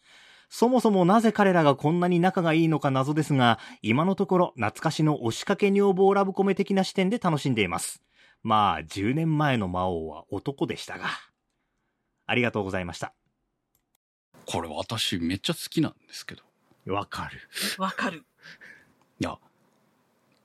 [0.48, 8.02] そもそもなぜ彼らがこんなに仲がいいのか謎ですが、今のところ懐かしの押しかけ女房ラブコメ的な視点で楽しんでいます。
[8.42, 11.06] まあ、10年前の魔王は男でしたが。
[12.26, 13.12] ありがとうございました。
[14.46, 16.42] これ私めっちゃ好きなんですけど。
[16.92, 17.40] わかる。
[17.78, 18.24] わかる。
[19.18, 19.38] いや、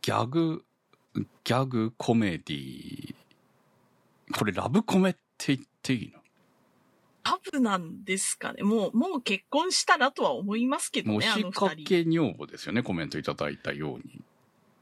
[0.02, 0.66] ギャグ、
[1.14, 3.16] ギャグコメディ
[4.32, 6.21] これラブコメって言っていいの？
[7.24, 8.64] タブなんですかね。
[8.64, 11.86] もう、もう結婚したらとは思いますけどね、あもうしかの二人。
[11.86, 14.22] け女房ですよね、コメントいただいたように。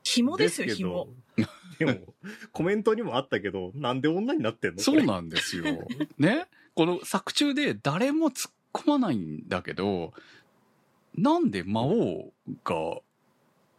[0.04, 0.90] 紐ですよ、け紐
[1.38, 1.46] ど。
[1.80, 2.14] でも、
[2.52, 4.82] コメントにもあったけど、なんで女になってんの？
[4.82, 5.64] そうなんですよ。
[6.18, 6.48] ね？
[6.76, 10.14] この作中で誰も突っ込まないんだけど、
[11.16, 12.32] なんで魔王
[12.64, 13.02] が、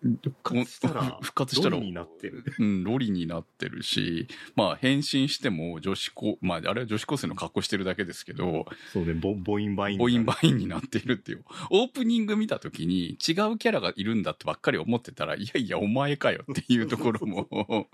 [0.03, 2.45] 復活したら復活したら、ロリになってる。
[2.59, 9.99] うん、ロリになってるし、まあ変身しても女子高、まああれは女子高生の格好してるだけですけど、そうね、ボボインバイン。
[9.99, 11.45] ボインバインになっているっていう。
[11.71, 13.13] オープニング見た時に違
[13.53, 17.89] うキャラがいるんだってばっかり思ってたら、いやいやお前かよっていうところも、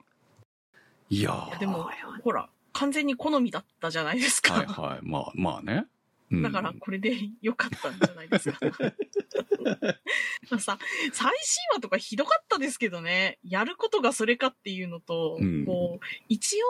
[1.10, 1.90] いやーいやでも、
[2.22, 4.54] ほら、完全に好みだったじゃないですか。
[4.54, 4.98] はいはい。
[5.02, 5.86] まあまあね。
[6.30, 8.58] うんだからこれで良かったんじゃないですか。
[10.50, 10.78] まあさ、
[11.12, 16.66] 最新話とかひどかったですけどね、やることがそれかっていうのと、うんこう、一応、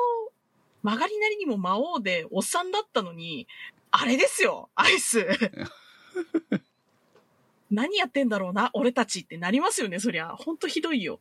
[0.83, 3.49] 曲がりなりにも魔王でおっさんだったのに、
[3.91, 5.27] あれですよ、アイス。
[7.71, 10.37] 何やってんだろうな、俺たちってなりますよね、そりゃ。
[10.37, 11.21] ほんとひどいよ。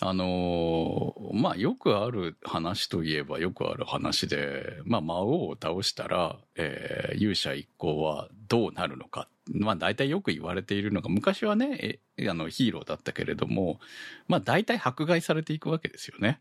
[0.00, 9.28] あのーまあよくある話といえばよくある話で、まあ魔王を倒したら、えー勇者一行はどうなるのか。
[9.52, 13.78] まあ大体よく言われているのが、昔はね、えあのヒーローだったけれども、
[14.26, 16.40] まあ大体迫害されていくわけですよね。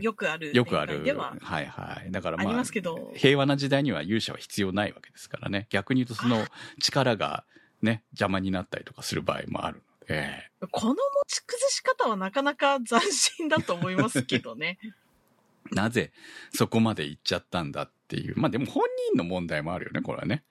[0.00, 0.54] よくある。
[0.54, 1.02] よくある。
[1.02, 2.10] では、はいはい。
[2.10, 5.66] だからまあ、ありますけど平和な時代には勇者は必要ないわけですからね。
[5.70, 6.44] 逆に言うとその
[6.80, 7.44] 力が
[7.82, 14.78] ね、邪魔になったりとかする場合もあるので、この持ち崩し方はなかなか斬新だと思いますけどね。
[15.72, 16.12] なぜ
[16.52, 18.34] そこまで行っちゃったんだっていう。
[18.38, 20.42] まあでも本人の問題もあるよね、これはね。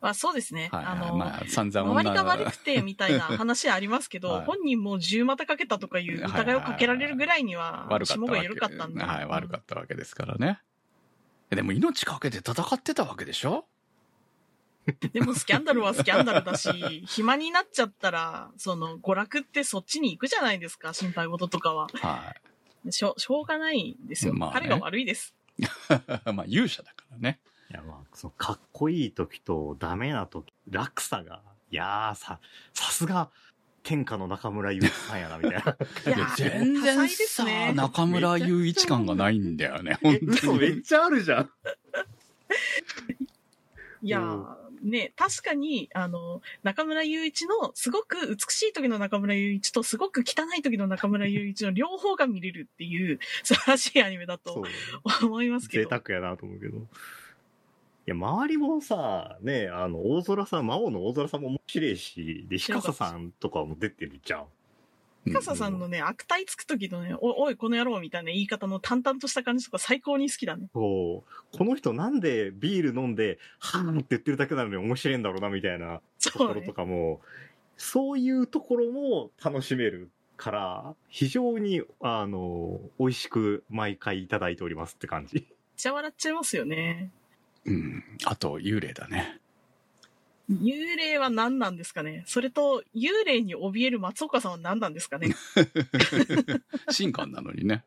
[0.00, 0.68] まあそうですね。
[0.70, 9.06] はい、あの、まあ散々周りが悪くてみたいな話はありますけど、 はい本人も十股かけたとかいう疑いをかけられるぐらいには、霜が緩かったんだ。
[9.06, 10.60] はい、悪かったわけですからね。
[11.50, 13.66] でも命かけて戦ってたわけでしょ？
[15.12, 16.70] でもスキャンダルはスキャンダルだし、
[17.06, 21.88] 暇になっちゃったら、その、娯楽ってそっちに行くじゃないですか、心配事とかは。
[21.94, 22.34] は
[22.90, 24.34] しょしょうがないんですよ。
[24.34, 25.34] まあね彼が悪いです。
[25.58, 25.64] い。
[26.32, 27.40] まあ勇者だからね。
[27.70, 32.40] いや、まあ、その、かっこいい時とダメな時、落差が、いやー、さ、
[32.72, 33.30] さすが、
[33.82, 35.76] 天下の中村祐一さんやな、みたいな。
[36.16, 37.72] いや全然さ、ね。
[37.74, 40.82] 中村雄一感がないんだよね、本当嘘、めっに。
[40.82, 41.50] ちゃあるじゃん。
[44.02, 54.64] いやー、ね、確かに、あの、中村雄一の、すごく美しい時の中村雄一と、すごく汚い時の中村雄一の両方が見れるっていう、 素晴らしいアニメだと。
[55.22, 55.90] 思いますけ贅ど。
[55.90, 56.78] 沢やなと思うけど。
[56.78, 56.80] い
[58.06, 64.46] や、周りもさ、ね、あの、大空さん、魔王の大空さんも面白いし、で、ひかささんとかも出てるじゃん。
[65.28, 70.68] 深ささんのね、悪態つく時のね、お、おい、この野郎みたいな言い方の淡々とした感じとか最高に好きだね。
[70.74, 71.56] そう。
[71.56, 76.72] この人なんでビール飲んで、はーんって言ってるだけなのに面白いんだろうな、みたいなところと。
[76.72, 77.20] かも、
[77.76, 85.34] そういうところも楽しめるから、非常に、あの、美味しく毎回いただいておりますって感じ。
[85.36, 85.44] めっ
[85.76, 87.10] ちゃ笑っちゃいますよね。
[87.64, 88.04] うん。
[88.24, 89.40] あと、幽霊だね。
[90.50, 92.24] 幽霊は何なんですかね？
[92.26, 95.34] それと、幽霊に怯える松岡さんは何なんですかね？
[96.96, 97.84] 神官なのにね。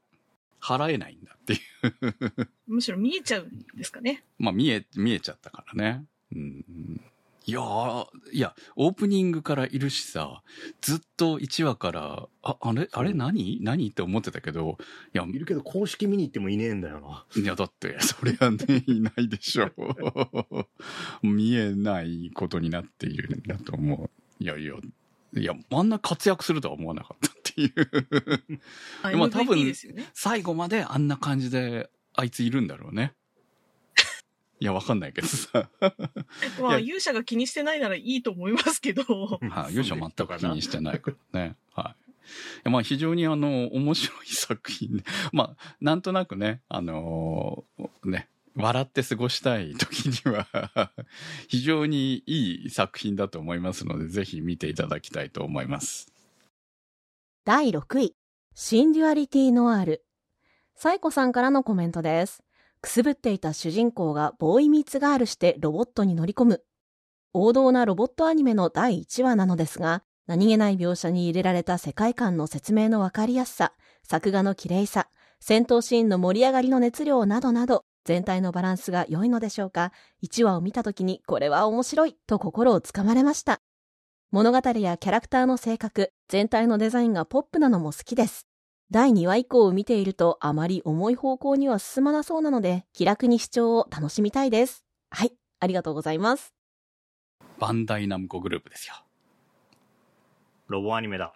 [0.61, 2.47] 払えないんだっていう。
[2.67, 4.23] むしろ見えちゃうんですかね？
[4.37, 6.05] まあ見え、見えちゃったからね。
[6.35, 7.01] うん。
[7.45, 10.43] いやー、いや、オープニングからいるしさ、
[10.81, 13.59] ずっと1話から、あ、あれ、あれ何？
[13.61, 13.89] 何？
[13.89, 14.77] って思ってたけど、
[15.13, 17.25] いや、いるけど公式見に行ってもいねえんだよな。
[17.41, 20.67] いや、だって、そりゃね、いないでしょう。
[21.27, 24.43] 見えないことになっているんだと思う。
[24.43, 24.75] いやいや、
[25.35, 27.73] いや、あんな活躍するとは思わなかったっていう。
[29.01, 29.73] あ まあ多分。
[30.13, 33.13] 最後まであんな感じで、あいついるんだろうね。
[34.61, 35.69] いや、わかんないけどさ。
[36.61, 41.55] まあ、い勇者が気にしてないならいいと思いますけど、はい、勇者全く気にしてないからね。
[41.73, 41.95] は
[42.65, 42.69] い。
[42.69, 50.47] まあ非常にあの、面白い作品で、 まあ、なんとなくね、あのーね、笑って過ごしたい時には、
[51.49, 56.13] 非常にいい作品だと思いますので、ぜひ見ていただきたいと思います。
[57.45, 58.15] 第6位、
[58.53, 60.05] シンデュアリティノワール。
[60.75, 62.43] サイコさんからのコメントです。
[62.81, 66.63] くすぶっていた主人公がボーイミーツガールしてロボットに乗り込む。
[67.33, 75.07] 王道なロボットアニメの第1話なのですが、何気ない描写に入れられた世界観の説明のわかりやすさ、作画の綺麗さ、
[75.39, 79.91] 戦闘シーンの盛り上がりの熱量などなど、全体のバランスが良いのでしょうか
[80.23, 83.61] 1話を見た時にこれは面白いと心をつかまれました。
[84.31, 88.50] 物語やキャラクターの性格、全体のデザインがポップなのも好きです。
[88.91, 94.83] 第2話以降を見ているとあまり重い方向には進まなそうなので、気楽に視聴を楽しみたいです。
[95.09, 96.53] はい、ありがとうございます。
[97.57, 98.95] バンダイナムコグループですよ。
[100.67, 101.31] ロボアニメだ。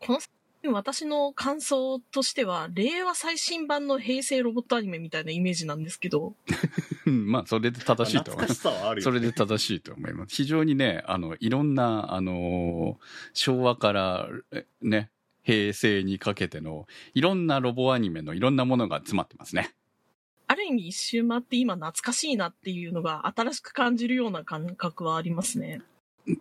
[0.00, 6.36] この作品私の感想としては、令和最新版の平成ロボットアニメみたいなイメージなんですけど、
[7.04, 8.78] う んまあ、それで正しいと思います懐かし。
[8.80, 9.20] さはあるよ、そね。
[9.20, 10.34] れで正しいと思います。
[10.34, 13.04] 非常にね、あの、いろんな、あのー
[13.34, 15.10] 昭和から、えね、
[15.44, 19.74] 平成にかけての、いろんなロボアニメのいろんなものが詰まってますね。
[20.46, 25.82] ある意味一周回って今懐かしいなっていうのが新しく感じるような感覚はありますね。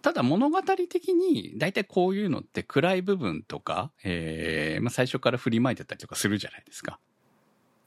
[0.01, 6.99] ただ物語的に、大体こういうのって暗い部分とか、えーまあ、最初から振りまいてたりとかするじゃないですか。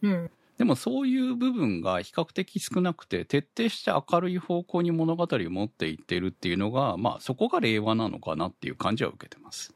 [0.03, 0.31] うん。
[0.59, 9.75] でもそういう部分が比較的少なくて、徹底して明るい方向に物語を持っていってるっていうのが、まあそこが令和なのかなっていう感じは受けてます。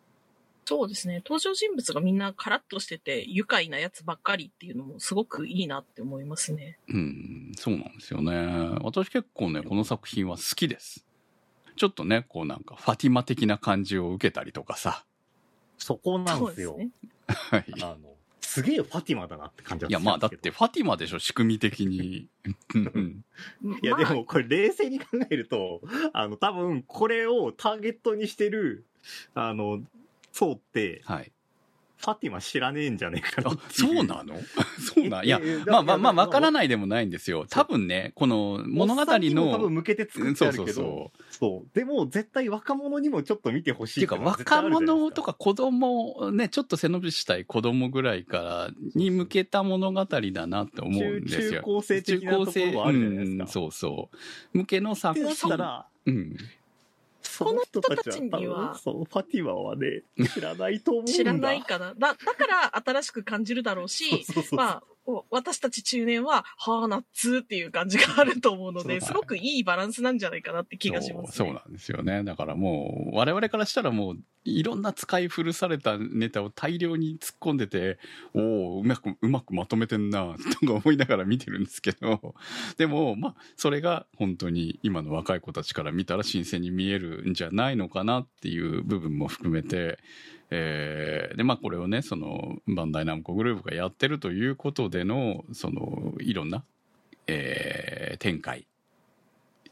[0.71, 1.21] そうですね。
[1.25, 6.79] 登場人物がみんなカラッとしてて愉快なやつばっかりっていうのもすごくいいなって思いますね。
[6.89, 8.79] うん、そうなんですよね。
[8.85, 11.05] 私結構ね、この作品は好きです。
[11.75, 15.05] ちょっとね、こうなんかファティマ的な感じを受けたりとかさ。
[15.77, 16.77] そこなんですよ。
[16.77, 16.91] ね。
[17.27, 17.65] はい。
[17.83, 22.29] あの、すげえファティマだなって感じはいや、まあだってファティマでしょ、仕組み的に。
[22.77, 23.25] う ん
[23.83, 25.81] いや、まあでもこれ冷静に考えると、
[26.13, 28.87] あの、多分これをターゲットにしてる、
[29.35, 29.83] あの、
[30.33, 31.33] 層って、はい。
[32.01, 34.35] ファティマ知らねえんじゃねえかなそうなの？
[34.81, 37.45] そうなんいや、まあまあまあ、わからないでもないんですよ。
[37.51, 51.41] 多分ね、この物語おっさんにも多分の、向けて作ってあるけど、そうそそうでも絶対若者にもちょっと見てほしいっていうか、若者とか子供、ね、ちょっと背伸びしたい子供ぐらいからに向けた物語だなって思うんですよ。
[51.43, 54.11] 中中高生的なところはあるじゃないですかうんそうそ
[54.55, 54.59] う。
[54.59, 55.49] 向けの作ってな品。
[55.49, 56.37] ったら、うん。
[57.23, 60.03] その人たちはこの人たちにはそう、ファティマはね、
[60.33, 61.13] 知らないと思うんだ。
[61.13, 61.95] 知らないかな。
[61.95, 64.59] だ、だから新しく感じるだろうし、そうそうそう。
[64.59, 65.00] まあ、お
[65.31, 71.33] 私たち中年は、はあ、夏っていう感じがあると思うので、すごくいいバランスなんじゃないかなって気がします、ね。
[71.33, 72.23] そうそうなんですよね。
[72.25, 77.99] だからもう、我々からしたらもう、いろんな使い古されたネタを大量に突っ込んでて、
[78.35, 82.35] おおうまく、うまくまとめてんな、とか思いながら見てるんですけど、
[82.79, 89.99] でも、まあ、それが本当に今の若い子たちから見たら新鮮に見えるんじゃないのかなっていう部分も含めて、
[90.51, 96.65] えーで、まあこれをね、その、バンダイナムコグループがやってるということでの、その、いろんな、
[97.27, 98.67] えー展開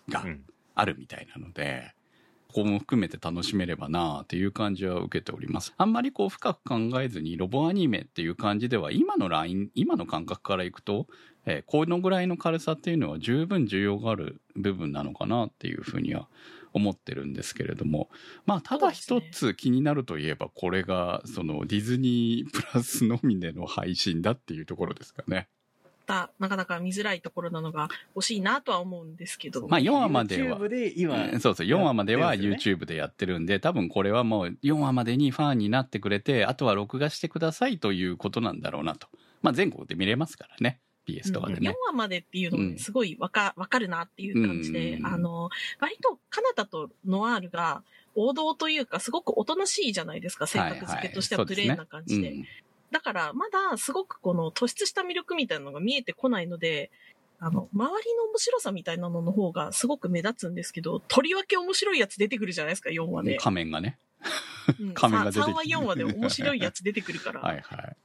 [0.08, 1.92] がうんあるみたいなので、
[2.48, 5.74] ここも含めて楽しめればなあっていう感じは受けております。
[5.76, 11.06] あんまりこう深く考えずにロボアニメっていう感じでは今のライン、今の感覚からいくと、
[11.44, 16.28] えーこのぐらいの軽さっていうのは十分需要がある部分なのかなっていうふうには思
[16.74, 18.08] ってるんですけれども、
[18.46, 25.48] まあただ一つ気になるといえばこれがそのディズニープラスのみでの配信だっていうところですかね。
[26.08, 29.68] たなかなか見づらいところなのが欲しいなとは思うんですけど。
[29.68, 39.08] まあ4話までは YouTube で今、うんそうそう、4話まではやってるんですよ YouTube でやってるんで、多分これはもう4話までにファンになってくれて、あとは録画してくださいということなんだろうなと。
[39.42, 40.80] まあ全国で見れますからね。
[41.09, 41.74] PS とかで4ね。
[41.86, 45.50] 話までっていうのもすごいわか、わかるなっていう感じで、うんあの、
[45.80, 47.82] 割とカナダとノワールが
[48.14, 52.32] 王道というか、すごくおとなしいじゃないですか、性格付けとしてはプレーンな感じで。
[52.32, 52.44] うん
[52.90, 56.90] だから、まだすごくこの突出した魅力みたいなのが見えてこないので、
[57.38, 63.36] あの、周りの面白さみたいなのの方がすごく目立つんですけど、とりわけ面白いやつ出てくるじゃないですか、4話で。
[63.36, 63.98] 仮面がね。
[64.80, 67.40] うん 仮面が出てきて3話、4話で面白いやつ出てくるから。
[67.42, 67.96] はいはい。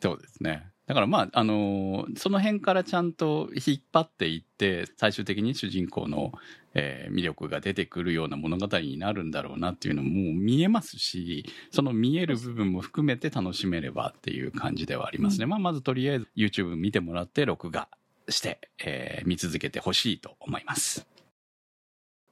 [0.00, 0.66] そうですね。
[0.90, 6.32] だからまあ、あのーその辺からちゃんと引っ張っていって、最終的に主人公の、
[6.74, 15.46] えー魅力が出てくるような物語になるんだろうなっていうのももう見えますし、その見える部分も含めて楽しめればっていう感じではありますね。
[15.46, 17.86] まあ、まずとりあえず YouTube 見てもらって録画
[18.28, 21.06] して、えー見続けてほしいと思います。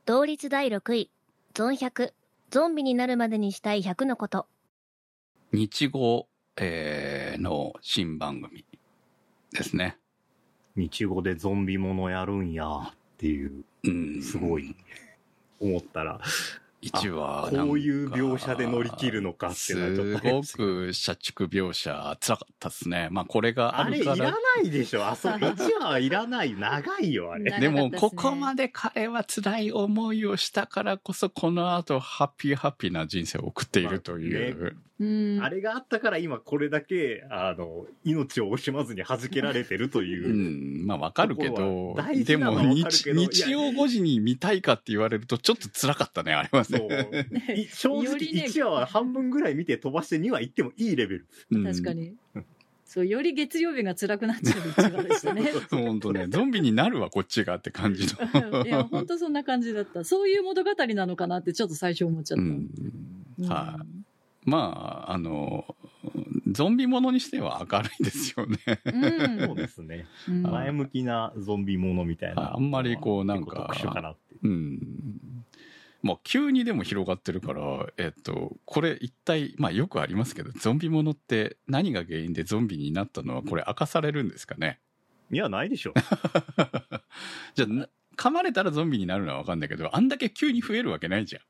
[0.05, 1.13] 同率第6位、
[1.55, 2.13] ゾン100、
[2.51, 4.49] ゾンビになるまでにしたい100のこと。
[5.53, 6.27] 日語、
[6.61, 8.65] えーの新番組
[9.53, 9.97] ですね。
[10.77, 14.23] 日語でゾンビものやるんやっていう、うん。
[14.23, 14.77] すごい
[15.61, 16.21] 思ったら、
[16.83, 21.91] 1話こういう描写で乗り切るのかっていうのはちょっとすごく社畜描写
[22.21, 26.55] 辛かったですねまあこれがああれいるかららないでしょあそこ 1話はいらない。
[26.55, 27.59] 長いよ、あれ。
[27.59, 35.41] でもですねここまで彼は辛い思いをしたからこそこの後ハッピーハッピーな人生を送っているという、うん。
[35.43, 40.83] あれがあったから今これだけ、あの、命を惜しまずに弾けられてるとういう。
[40.85, 47.19] ん、まあわかるけどは大でも事なのはわかる日日曜5時に見たいかって言われるとちょっと辛かったねあれはそうね。
[47.57, 51.27] い 正直よりね1話は半分ぐらい見て飛ばして2話行ってもいいレベル。
[51.53, 52.15] うん確かに。
[52.89, 55.53] そう、より月曜日が辛くなっちゃう一話でしたね。
[55.71, 60.05] 本当ねゾンビになるわこっちがって感じの いや、本当そんな感じだった。
[60.05, 62.41] そういう物語なのかなってちょっと最初思っちゃっ
[63.47, 63.55] た。
[63.55, 63.98] はい、
[64.49, 65.77] まああの
[66.51, 68.59] ゾンビものにしては明るいですよね。
[68.85, 70.07] うんそうですね。
[70.29, 72.55] うん前向きなゾンビものみたいな。
[72.55, 74.21] あんまりこうなんか特殊かなって。
[74.43, 74.79] うん。
[76.03, 84.81] まあ急にでも広がってるから、えっと、これ一体、まあよくありますけど、ゾンビものって何が原因でゾンビになったのはこれ明かされるんですかね？
[85.31, 85.93] いや、ないでしょ。
[87.55, 91.41] じゃあな、噛まれたらゾンビになるのはわかんないけど、あんだけ急に増えるわけないじゃ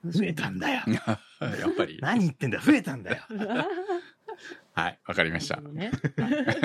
[0.06, 0.82] 増えたんだよ。
[0.86, 0.92] ん。
[0.94, 1.00] や
[1.68, 1.98] っぱり。
[2.00, 3.22] 何言ってんだよ、増えたんだよ。
[4.72, 5.90] はい、わかりましたね。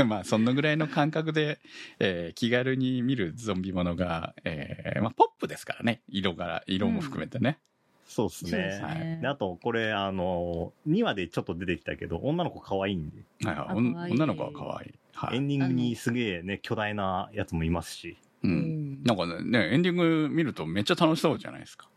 [0.05, 1.59] まあ、そのぐらいの感覚で、
[1.99, 6.01] えー気軽に見るゾンビものが、えーまあ、ポップですからね。
[6.07, 7.59] 色柄、色も含めてね。
[8.07, 8.87] そうですそうですね。
[8.87, 14.93] ねであと、これ、あの、2話でちょっと出てきたけど、女の子可愛いんで、はい女の子は可愛い。
[15.13, 15.37] はい。
[15.37, 18.47] エンディングにすげえね、巨大なやつもいますし、う。
[18.47, 21.89] うんんなんかね、エンディング見るとめっちゃ楽しそうじゃないですか。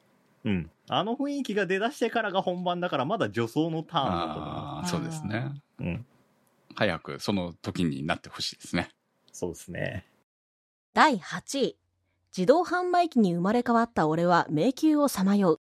[0.44, 0.70] うん。
[0.88, 5.52] あの雰囲気が出だしてからが本番だから、まだ女装のターンだと思いそうですね。
[5.78, 5.82] す。
[5.82, 6.06] うん。
[6.74, 8.90] 早くその時になってほしいですね。
[9.32, 10.06] そうですね。
[10.94, 11.78] 第8位。
[12.36, 15.60] 自動販売機に生まれ変わった俺は迷宮をさまよう。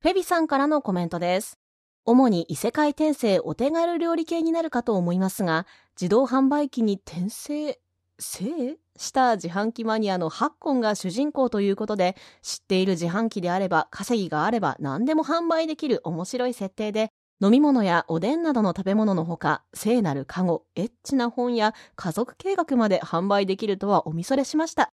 [0.00, 1.58] フェビさんからのコメントです。
[2.06, 5.66] 主に異世界転生お手軽料理系になるかと思いますが、
[6.00, 7.78] 自動販売機に転生、
[8.20, 17.10] 生した自販機マニアのハッコンが主人公ということで、知っている自販機であれば、稼ぎがあれば何でも販売できる面白い設定で、
[17.42, 24.92] 飲み物やおでんなどの食べ物のほか、聖なるカゴ、エッチな本や家族計画まで販売できるとはおみそれしました。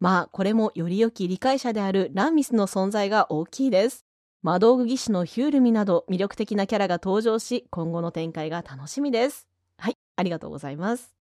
[0.00, 4.04] まあ、これもより良き理解者であるランミスの存在が大きいです。
[4.42, 9.46] 魔道具技師のヒュールミなど魅力的なキャラが登場し、今後の展開が楽しみです。
[9.78, 11.23] はい、ありがとうございます。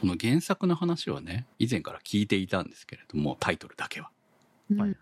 [0.00, 4.10] この原作の話はね、以前から聞いていたんですけれども、タイトルだけは。
[4.76, 4.96] はい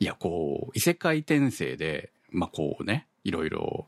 [0.00, 3.86] いや、こう、異世界転生で、まあこうね、いろいろ、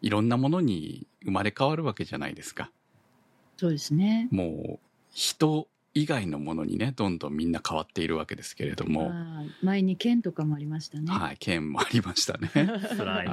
[0.00, 2.70] いろんなものに生まれ変わるわけじゃないですか。
[3.56, 4.28] そうですね。
[4.30, 11.10] もう、人以外のものにね、どんどんみんな変わっているわけですけれども、はい前に剣とかもありましたね。
[11.10, 12.48] はい、剣もありましたね。
[12.54, 13.24] スラ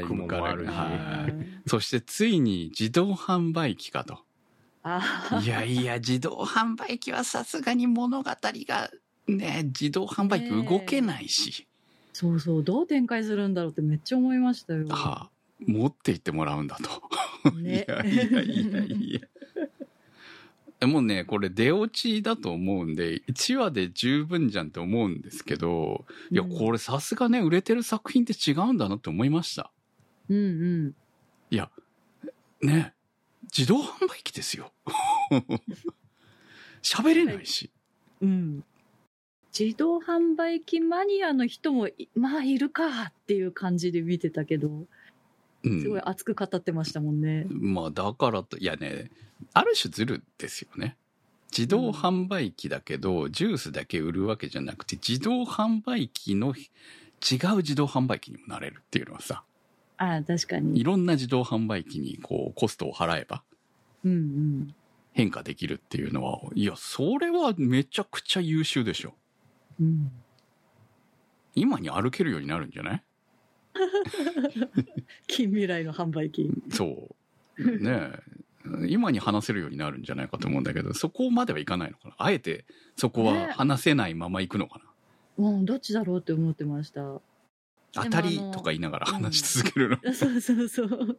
[0.00, 4.24] イムもあるし、はいそしてついに自動販売機かと。
[4.96, 8.90] あいやいや、自動販売機はさすがに物語が
[9.26, 11.66] ね、自動販売機動けないし、
[12.12, 14.88] そうそう、どう展開するんだろうってめっちゃ思いましたよ。
[14.88, 15.30] はあ、
[15.66, 16.78] 持って行ってもらうんだ
[17.44, 17.52] と。
[17.52, 19.20] ね いやいやいやいや。
[20.80, 29.70] でもね、これ出落ちだと思うんで、1話で十分じゃんって思うんですけど、いや、うんこれさすがね、売れてる作品って違うんだなって思いました。
[30.28, 30.40] うんう
[30.88, 30.94] ん。
[31.50, 31.70] いや、
[32.62, 32.94] ね、
[33.56, 34.72] 自動販売機ですよ。
[36.82, 37.70] 喋れないし。
[38.20, 38.64] うん。
[39.58, 44.86] 自動販売機マニアの人もい、まあいるかっていう感じで見てたけど、
[45.64, 47.46] うんすごい熱く語ってましたもんね。
[47.48, 49.10] まあだからと、いやね、
[49.54, 50.96] ある種ずるですよね。
[51.50, 59.42] 自動販売機だけど、ジュースだけ売るわけじゃなくて、自動販売機の違う自動販売機にもなれるっていうのはさ、
[59.98, 60.82] ああ、確かいに。
[60.82, 63.42] ろんな自動販売機にこうコストを払えば
[64.04, 64.74] うんうん。
[65.12, 69.14] 変化できるっていうのは、いや、それはめちゃくちゃ優秀でしょ。
[69.80, 70.10] うん。
[71.54, 73.02] 今に歩けるようになるんじゃない？
[75.26, 76.50] 近未来の販売機。
[76.70, 77.08] そ
[77.58, 77.78] う。
[77.78, 78.86] ねえ。
[78.88, 82.14] 今に話せるようになるんじゃないかと思うんだけど、そこまではいかないのかな。
[82.18, 82.64] あえて
[82.96, 84.80] そこは話せないまま行くのか
[85.38, 85.44] な。
[85.44, 87.20] うん、どっちだろうって思ってました。
[87.92, 90.14] 当たりとか言いながら話し続けるの。
[90.14, 91.18] そうそうそう。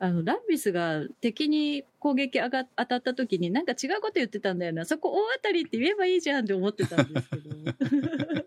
[0.00, 4.84] あの、ランビスが敵に攻撃あが当たった時になんか違うこと言ってたんだよな。
[4.84, 8.44] そこ大当たりって言えばいいじゃんって思ってたんですけど。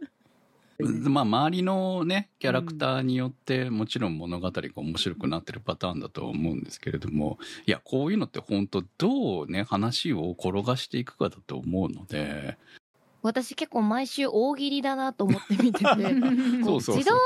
[1.10, 12.58] まあ、周りのね、キャラクターによって、もちろん物語が面白くなってるパターンだとは思うんですけれども、いや、こういうのって本当どうね、話を転がしていくかだと思うので、
[13.22, 17.20] 私結構毎週大喜利だなと思って見てて、 こそうそうそう自動販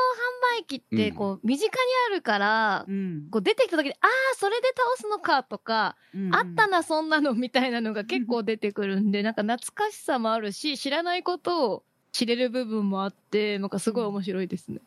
[0.60, 1.80] 売機ってこう身近に
[2.12, 5.96] あるから、うんこう出てきた時で、ああ、それで倒すのかとか、
[6.32, 14.80] あったな、そんなのみたいなのが結構 出てくるんで、なんか懐かしさもあるし、知らないことを知れる部分もあって、なんかすごい面白いですね。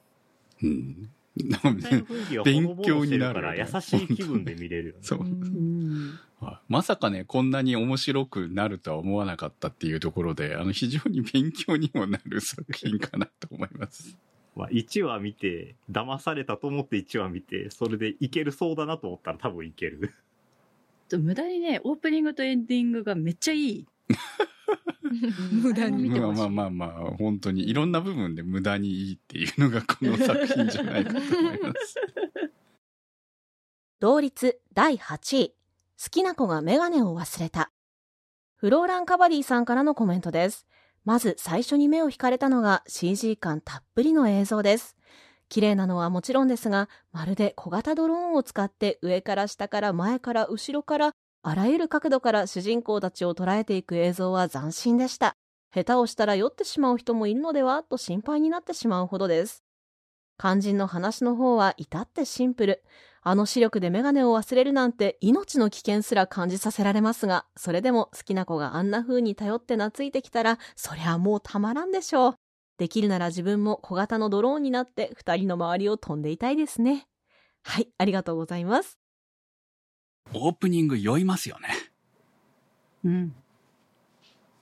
[0.63, 1.11] うん。
[1.45, 4.99] 実際の雰囲気がほのぼのしてるから、優しい気分で見れるよね。
[5.03, 5.19] そう
[6.69, 14.17] まさかね、こんなに面白くなるとは思わなかったっていうところで、あの、非常に勉強にもなる作品かなと思います。
[14.55, 20.13] まあ、1話見て、騙されたと思って1話見て、それでいけるそうだなと思ったら多分いける。
[21.19, 23.87] 無駄にね、オープニングとエンディングがめっちゃいい。
[25.51, 31.95] 無駄に見てほしいまあまあまあまあ、本当にいろんな部分で無駄にいいっていうのがこの作品じゃないかと思います。
[34.01, 35.55] 同率第8位。
[36.01, 37.73] 好きな子がメガネを忘れた。
[38.55, 40.67] フローランカバディさんからのコメントです。
[41.05, 44.97] まず最初に目を引かれたのが CG 感たっぷりの映像です。
[45.49, 46.69] 綺麗なのはもちろんです。
[46.69, 51.15] が、まるで小型ドローンを使って上から下から前から後ろから
[51.49, 55.35] あらゆる角度から主人公たちを捉えていく映像は斬新でした。
[55.75, 59.65] 下手をしたら酔ってしまう人もいるのではと心配になってしまうほどです。
[60.39, 62.85] 肝心の話の方は至ってシンプル。
[63.23, 72.35] あの視力でメガネを忘れるなんて命の危険すら感じさせられますが、それでも好きな子があんな風に頼って懐いてきたら、そりゃもうたまらんでしょう。
[72.77, 77.07] できるなら自分も小型のドローンになって二人の周りを飛んでいたいですね。
[77.63, 78.99] はい、ありがとうございます。
[80.35, 81.69] オープニング酔いますよね。
[83.05, 83.35] うん。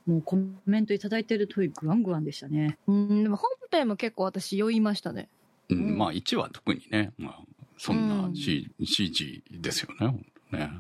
[0.07, 2.79] もうコメントいただいてる通りグワングワンでしたね。
[2.87, 5.29] うん、でも本編も結構私酔いましたね。
[5.69, 7.39] うんうんまあ1は特にね、まあ、
[7.77, 10.71] そんうなん C、CG ですよね、ほんとね。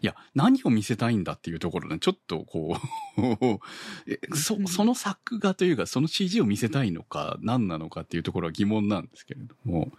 [0.00, 2.78] いや、何を見せたいんだっていうところで、ちょっとこ
[3.18, 3.20] う
[4.10, 9.92] えそ、その作画というか、その CG を見せたいのか、何なのかっていうところは疑問なんですけれども、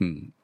[0.00, 0.34] うん。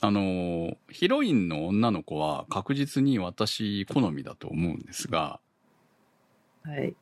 [0.00, 5.40] あの、ヒロインの女の子は確実に私好みだと思うんですが、
[6.62, 6.94] はい。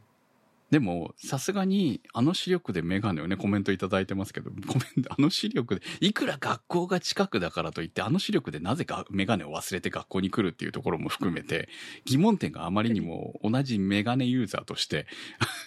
[0.71, 11.69] でも、さすがに、あの視力でメガネをね、コメントいただいてますけど、コメント、あの視力で、いくら学校が近くだからといって、あの視力でなぜかメガネを忘れて学校に来るっていうところも含めて、
[12.05, 15.07] 疑問点があまりにも同じメガネユーザーとして、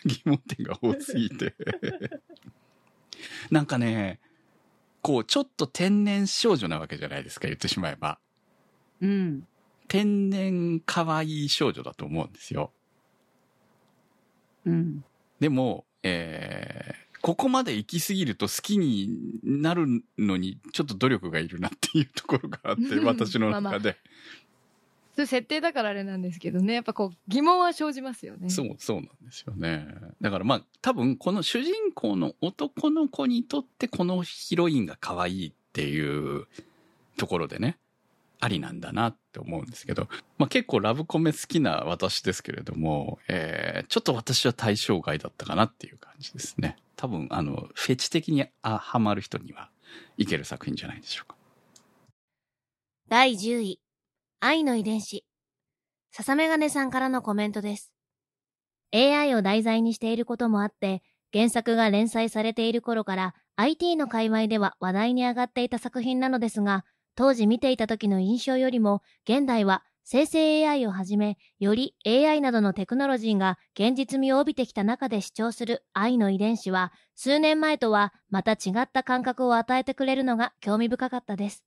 [0.06, 1.56] 疑問点が多すぎて。
[3.50, 4.20] なんかね、
[5.02, 8.20] こう、ちょっと天然少女なわけじゃないですか、言ってしまえば。
[9.02, 9.48] うん。
[9.88, 12.72] 天然可愛い少女だと思うんですよ。
[14.66, 15.04] うん。
[15.40, 19.10] でも、えーここまで行き過ぎると好きに
[19.44, 19.86] なる
[20.18, 23.90] のにちょっと努力がいるなっていうところがあって、うん私のまあまあ中で。
[23.92, 23.98] それ
[25.26, 26.76] 設定だからあれなんですけどね。
[26.76, 28.50] やっぱこう疑問は生じますよね。
[28.50, 29.88] そう、そうなんですよね。
[30.22, 36.46] だからまあ、多分この主人公の男の子にとってこのヒロインが可愛いっていう
[37.18, 37.78] ところでね、
[38.40, 40.08] ありなんだなって思うんですけど、
[40.38, 46.78] まあ結構ラブコメ好きな私ですけれども、えーちょっと私は対象外だったかなっていう感じですね。
[46.96, 49.70] 多分、あの、フェチ的にあハマる人には
[50.18, 51.36] いける作品じゃないでしょうか。
[53.08, 53.80] 第10位、
[54.40, 55.26] 愛の遺伝子。
[56.12, 57.92] 笹メガネさんからのコメントです。
[58.94, 61.02] AI を題材にしていることもあって、
[61.34, 66.86] 原作が連載されている頃から IT の界隈では話題に上がっていた作品なのですが、
[67.16, 81.64] 当時見ていた時の印象よりも、現代は生成 AI をはじめ、より AI などのテクノロジーが現実味を帯びてきた中で主張する愛の遺伝子は、数年前とはまた違った感覚を与えてくれるのが興味深かったです。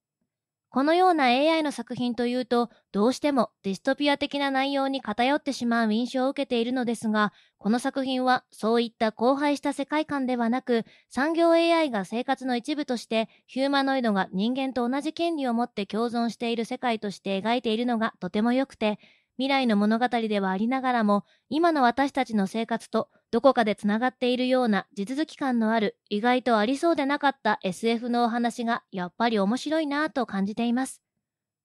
[0.72, 19.00] このような AI の作品というと、どうしてもディストピア的な内容に偏ってしまう印象を受けているのですが、この作品はそういった荒廃した世界観ではなく、産業 AI が生活の一部として、ヒューマノイドが人間と同じ権利を持って共存している世界として描いているのがとても良くて、
[19.39, 31.03] 未来の物語ではありながらも、今の私たちの生活とどこかでつながっているような地続き感のある意外とありそうでなかった SF のお話がやっぱり面白いなぁと感じています。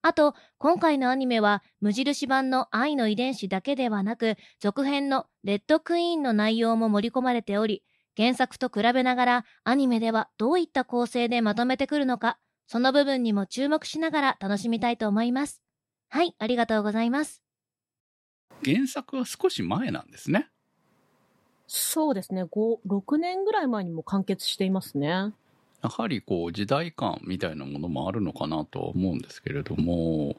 [0.01, 7.83] あと、今回のアニメは無印版の愛の遺伝子だけではなく、続編のレッドクイーンの内容も盛り込まれており、
[8.15, 12.37] 原作と比べながらアニメではどういった構成でまとめてくるのか、
[12.67, 15.61] その部分にも注目しながら楽しみたいと思います。
[16.09, 17.44] はい、ありがとうございます。
[18.63, 20.49] 原作は少し前なんですね。
[21.67, 22.43] そうですね。
[22.43, 25.33] 5、6年ぐらい前にも完結していますね。
[25.81, 30.35] やはりこう時代感みたいなものもあるのかなとは思うんですけれども、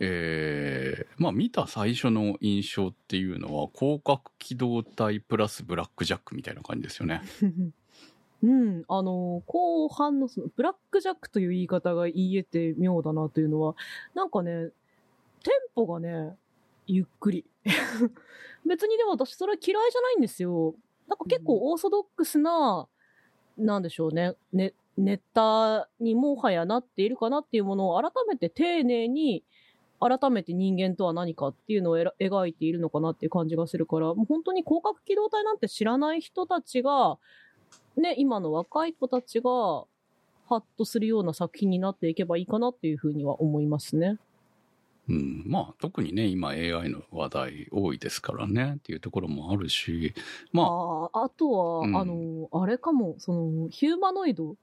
[0.00, 7.22] えー、まあ見た最初の印象っていうのは広角機動隊プラスブラックジャックみたいな感じですよね。
[8.42, 8.84] うん。
[8.88, 13.74] あの、後半のその、ブラックジャックという言い方が言えて妙だなというのは、
[14.14, 14.68] なんかね、
[15.42, 16.36] テンポがね、
[16.88, 17.44] ゆっくり。
[18.66, 20.74] 別にでも私それ嫌いじゃないんですよ。
[21.06, 22.88] なんか結構オーソドックスな、
[23.56, 29.44] なんでしょうね、ね、ネタにもはやなっているかなっていうものを改めて丁寧に、
[30.00, 37.18] 改めて人間とは何かっていうのを描いているのかなっていう感じがするから、もう本当に広角機動隊なんて知らない人たちが、
[37.96, 39.84] ね、今の若い子たちが、
[40.48, 44.18] ハッとするような作品になっていけばいいかなっていうふうには思いますね。
[45.08, 50.14] うん、まあ特にね、今 AI の話題多いですからねっていうところもあるし、
[50.52, 50.64] ま
[51.12, 54.56] ああ、あとは、うんあの、あれかも、その、ヒューマノイド。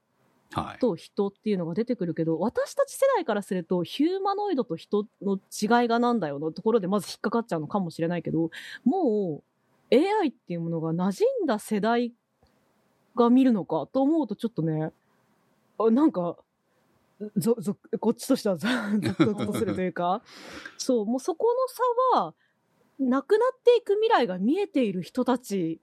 [0.80, 8.50] と人っていうのが出てくるけど、私たち世代からすると、ヒューマノイドと人の違いがなんだよのところでまず引っかかっちゃうのかもしれないけど、
[8.84, 9.42] も
[9.90, 12.12] う AI っていうものが馴染んだ世代
[13.16, 14.92] が見るのかと思うとちょっとね、
[15.78, 16.36] あなんか、
[17.36, 18.68] ぞ、ぞ、こっちとしてはぞ、
[19.24, 20.22] ぞっとするというか、
[20.76, 21.48] そう、もうそこ
[22.12, 22.34] の差は、
[22.98, 25.80] なくなっていく未来が見えている人たち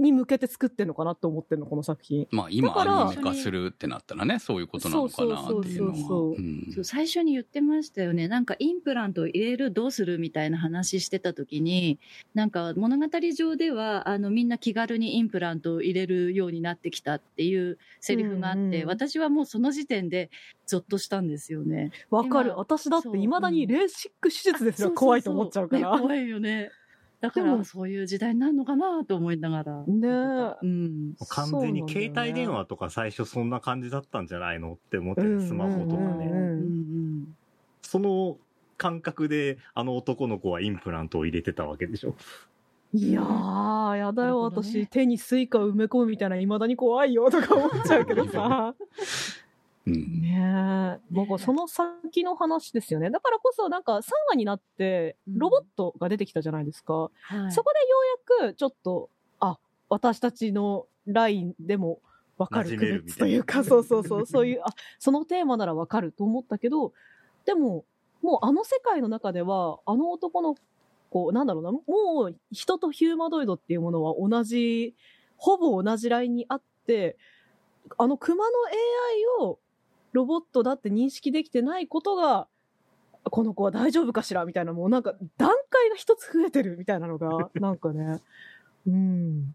[0.00, 2.26] に向けて作ってんのかなって思ってんの、この作品。
[2.30, 5.94] まあ今だからアニメ化するってなったらね、そういうことなのかなっていうのは。
[5.96, 8.28] そうそうそうそううんそう最初に言ってましたよね。
[8.28, 11.98] なんかインプラントを入れるどうするみたいな話してた時に、
[12.34, 20.30] なんか物語上では、あのみんな気軽にインプラントを入れるようになってきたっていうセリフがあって、うんうん私はもうその時点で
[20.66, 21.90] ゾッとしたんですよね。
[22.10, 22.50] わかる。
[22.50, 24.92] 今私だってそう未だにレーシック手術ですよ。
[24.92, 25.92] 怖いと思っちゃうから。
[25.92, 26.70] ね怖いよね。
[27.20, 29.84] だからそういう時代になるのかなと思いながら。
[29.86, 30.08] ねえ
[30.62, 31.14] うん。
[31.28, 36.00] 完全に携帯電話とか最初そんな感じだったんじゃないのって思ってる、うんスマホとかね。
[36.00, 36.56] うんうんうんうんう
[37.22, 37.36] ん。
[37.82, 38.38] その
[38.78, 42.14] 感覚であの男の子はインプラントを入れてたわけでしょ。
[42.92, 44.86] いやー、やだよ、ね私。
[44.86, 48.74] 手に Suica 埋め込むみたいな、未だに怖いよ、とか思っちゃうけどさ。
[49.92, 51.00] うんねえ。
[51.10, 53.10] 僕はその先の話ですよね。
[53.10, 56.94] だからこそ、なんか3話になって、うんロボットが出てきたじゃないですか。
[56.94, 57.08] は
[57.48, 57.96] いそこでよ
[58.38, 59.10] うやく、ちょっと、
[59.40, 62.00] あ、私たちのラインでも
[62.38, 66.92] わかるというか、そうそうそう、そういう、あ、そのテーマならわかると思ったけど、
[67.44, 67.84] でも、
[68.22, 70.54] もうあの世界の中では、あの男の
[71.10, 71.80] 子、なんだろうな、も
[72.30, 74.94] う人とヒューマノイドっていうものは同じ、
[75.36, 77.16] ほぼ同じラインにあって、
[77.98, 78.50] あの熊の
[79.40, 79.58] AI を
[80.12, 82.48] ロボットだって認識できてないことが、
[83.24, 84.44] この子は大丈夫かしら？
[84.44, 88.20] みたいな、もうなんか段階が一つ増えてるみたいなのが、 なんかね、
[88.86, 89.54] うん、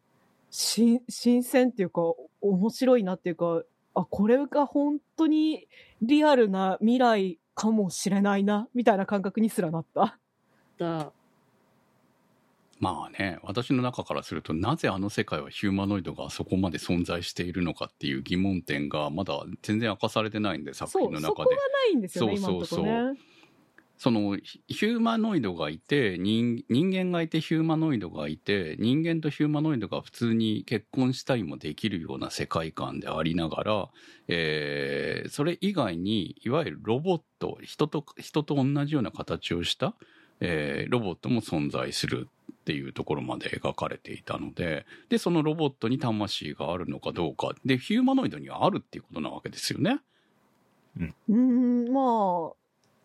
[0.52, 2.02] 新、新鮮っていうか、
[2.42, 3.64] 面白いなっていうか、
[3.96, 5.68] あ、これが本当に
[6.02, 10.20] リアルな未来かもしれないな、みたいな感覚にすらなった。
[10.78, 11.12] だ
[12.80, 21.56] まあね、私の中からすると、なぜあの世界はヒューマノイドがそこまで存在しているのかっていう疑問点がまだ全然明かされてないんで、作品のそこが中で。
[21.56, 23.20] ないんですよね、そうそうそう今のところね。
[23.98, 33.90] そのヒヒューマノイドがいて人人間がいてヒューマノイドがいて人間とヒューマノイドが普通に結婚したりもできるような世界観でありながら、
[34.28, 39.96] えーそれ以外にいわゆるロボット人と人と同じような形をした、
[40.42, 42.28] えーロボットも存在する
[42.66, 50.00] っていうところまで描かれていたのででそのロボットに魂があるのかどうかでヒューマノイドにはあるっていうことなわけですよね。
[51.30, 52.54] うーん、まあ、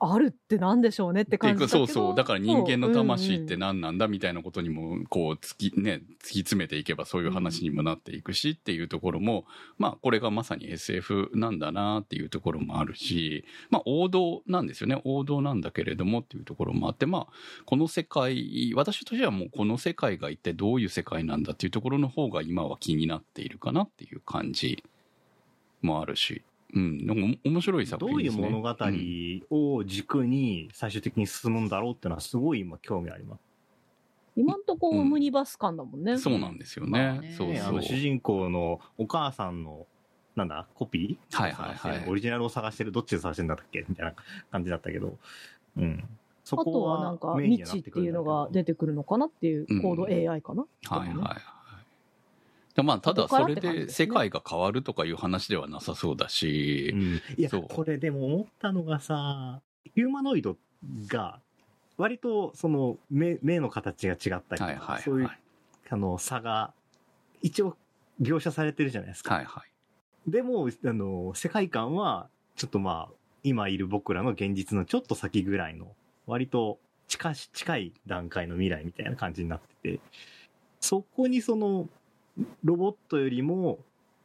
[0.02, 1.86] あるってなんでしょうねって感じだけど。
[1.86, 2.14] そうそう。
[2.14, 9.44] だから人間の魂って何なんだみたいなことにも、こう、突き、ね、突き詰めていけばそういう話にもなっていくしっていうところも、
[9.76, 15.00] まあ、これがまさに SF なんだなっていうところもあるし、まあ、王道なんですよね。
[15.04, 17.32] 王道なんだけれどもっていうところもあって、まあ、
[17.66, 24.82] この世界、私としてはもうこの世界が一体どういう世界なんだっていうところの方が今は気になっているかなっていう感じ
[25.82, 26.42] もあるし、
[26.74, 28.48] うん、でも面白い作どういう品ですね。
[28.48, 28.76] 物語
[29.50, 33.40] を軸に最終的に進むんだろうってのはすごい今興味あります。
[34.36, 36.16] 今んとこオムニバス感だもんね。
[36.16, 36.90] そうなんですよね。
[36.90, 37.54] まあねそうそう。
[37.54, 39.86] ねあの主人公のお母さんの、
[40.36, 43.84] なんだ、コピーはいはいはいオリジナルを探してる、どっちで探してるんだっけ？
[43.88, 44.14] みたいな
[44.50, 45.18] 感じだったけど。
[45.76, 46.04] うん。
[46.44, 50.64] そあとはなんか、未知っていうのが出てくるのかなっていうコード AI かな？
[50.88, 51.59] はいはいはい。
[52.82, 57.22] でまあ、ただそれで世界が変わるとかいう話ではなさそうだしう、ん。
[57.36, 59.60] いや、これでも思ったのがさ、
[59.94, 60.56] ヒューマノイド
[61.08, 61.40] が、
[61.96, 65.02] 割とその目目の形が違ったりとか、はいはいはい。
[65.02, 65.30] そういう
[65.90, 66.72] あの差が
[67.42, 67.76] 一応
[68.20, 69.34] 描写されてるじゃないですか。
[69.34, 70.30] はいはい。
[70.30, 75.94] でも、あの、世界観は、ちょっとまあ、今いる僕らの現実のちょっと先ぐらいの、
[76.26, 76.78] 割と
[77.08, 80.00] 近し、近い段階の未来みたいな感じになってて、
[80.80, 81.88] そこにその、
[82.64, 83.78] ロボットよりも、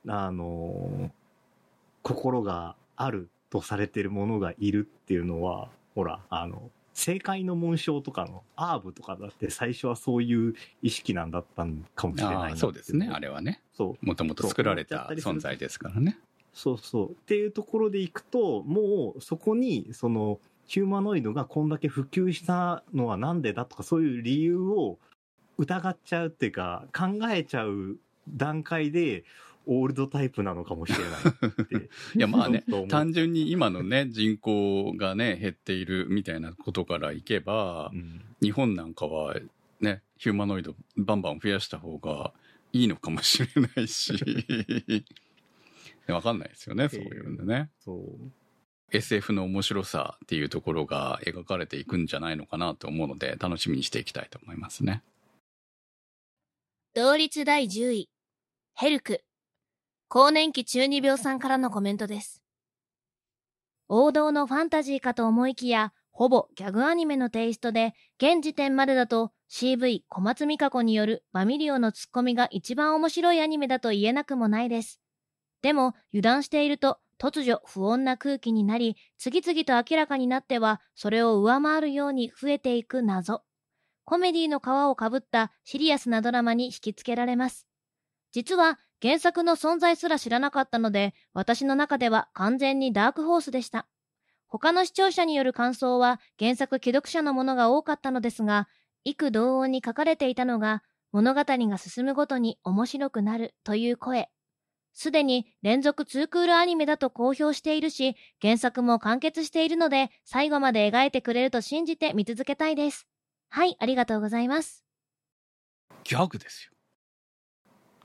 [0.07, 1.11] あの、
[2.01, 13.09] 心があるとされてるものがいるっていうのは、ほら、あの、正解の紋章とかのアーブとかだって最初はそういう意識なんだったんかもしれないそうですね。
[13.11, 13.61] あれはね。
[13.73, 14.05] そう。
[14.05, 16.17] もともと作られた存在ですからね。
[16.53, 17.11] そうそう。
[17.11, 24.97] っていうところでいくと、もうそこに、その、ヒューマノイドがこんだけ普及したのはなんでだとか、そういう理由を
[25.57, 27.97] 疑っちゃうっていうか、考えちゃう
[28.27, 29.23] 段階で、
[29.67, 31.07] オールドタイプなのかもしれない
[31.61, 31.89] って。
[32.17, 39.35] いや、まあね単純に今のね、人口がね、減っているみたいなことからいけばう、ん日本なんかは
[39.79, 42.33] ね、ヒューマノイドバンバン増やした方が
[42.73, 44.13] いいのかもしれないし、
[46.07, 47.69] わかんないですよね、そういうのね。
[47.79, 48.31] そう。
[48.91, 55.01] SF の面白さっていうところが描かれていくんじゃないのかなと思うので、楽しみにしていきたいと思いますね。
[56.93, 58.09] 同率第10位。
[58.77, 59.21] ヘルク。
[60.09, 62.43] 更年期中二病さんからのコメントです。
[63.87, 74.99] 王道のファンタジーかと思いきや、ほぼギャグアニメのテイストで、現時点までだと CV 小松美香子によるバミリオのツッコミが一番面白いアニメだと言えなくもないです。
[75.61, 83.41] でも、油断していると突如不穏な空気になり、次々と明らかになっては、それを上回るように増えていく謎。
[84.03, 87.65] コメディの皮をかぶったシリアスなドラマに引きつけられます。
[88.35, 93.87] 実は原作の存在すら知らなかったので、私の中では完全にダークホースでした。
[94.47, 98.67] 他の視聴者による感想は原作既読者のものが多かったのですが、
[99.05, 100.83] 幾同音に書かれていたのが、
[101.13, 104.27] 物語が進むごとに面白くなるという声。
[104.91, 113.07] すでに連続2クールアニメだと公表しているし、原作も完結しているので、最後まで描いてくれると信じて見続けたいです。
[113.47, 114.83] はい、ありがとうございます。
[116.03, 116.74] ギャグですよ。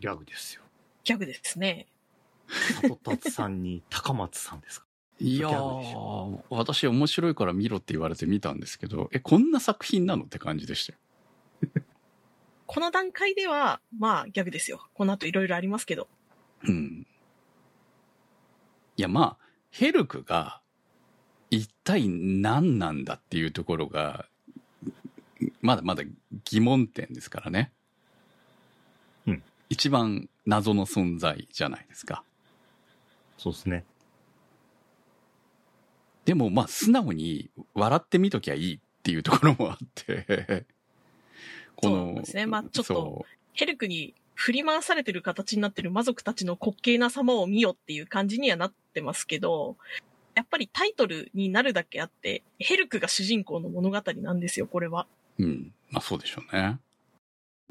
[0.01, 0.63] ギャグですよ。
[1.05, 1.87] ギャグですね。
[2.83, 4.87] 里達さんに高松さんですか？
[5.21, 10.99] いやー、私面白いから見ろって言われて見たんですけど、え、こんな作品なのって感じでしたよ。
[12.67, 14.89] この段階では、まあ、ギャグですよ。
[14.95, 16.09] この後いろいろありますけど。
[16.65, 17.07] うん。
[18.97, 20.63] いや、まあ、ヘルクが
[21.51, 24.27] 一体何なんだっていうところが、
[25.61, 26.05] まだまだ
[26.45, 27.73] 疑問点ですからね。
[29.71, 29.75] うん。
[29.75, 32.23] 一番謎の存在じゃないですか。
[33.39, 33.85] そうですね。
[36.25, 40.67] でも、まあ、素直に笑ってみときゃいいっていうところもあって、
[41.77, 49.77] こそうですねまあちょっとそヘルクに振り回されてる形になってる魔族たちの滑稽な様を見よっていう感じにはなってますけど、
[50.35, 55.07] やっぱりタイトルになるだけあって、ヘルクが主人公の物語なんですよ、これは。
[55.39, 55.45] う。
[55.45, 55.75] うん。
[55.91, 56.79] まあ、そうでしょうね。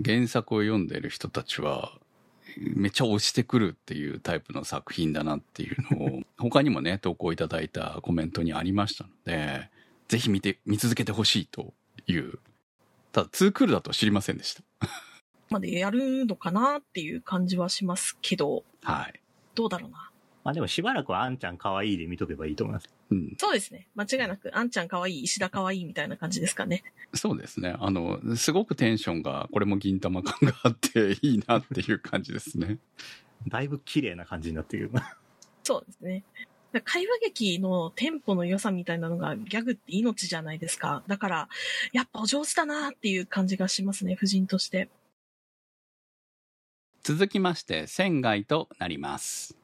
[0.03, 1.97] 原作を読んでる人たちは、
[2.57, 9.69] めっちゃ押してくるっていうタイプの作品だなっていうのを、 他にもね、投稿いただいたコメントにありましたので、
[10.07, 11.73] ぜひ見て、見続けてほしいと
[12.07, 12.39] いう。
[13.11, 14.63] ただ、2クールだとは知りませんでした。
[15.49, 19.19] までやるのかなっていう感じはしますけど、はい。
[19.55, 20.11] どうだろうな。
[20.43, 22.89] まあでもしばらくはあんちゃん可愛いで見とけばいいと思います。
[23.11, 23.35] うん。
[23.37, 23.87] そうですね。
[23.95, 26.83] 間違いなく、あんちゃんかわいい、石田かわいいみたいな感じですかね。
[27.13, 27.75] そうですね。
[27.79, 32.77] あの、すごくテンションが、これも銀玉感があっていいなっていう感じですね。
[33.47, 35.17] だいぶ綺麗な感じになってくるな。
[35.63, 36.23] そうですね。
[36.83, 41.03] 会話劇のテンポの良さみたいなのがギャグって命じゃないですか。
[41.07, 41.49] だから、
[41.93, 44.89] やっぱお上手だなっていう感じがしますね、夫人として。
[47.01, 49.57] 続きまして、仙外となります。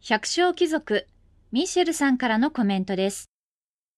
[0.00, 1.06] 百姓貴族、
[1.54, 3.30] ミシェルさんからのコメントです。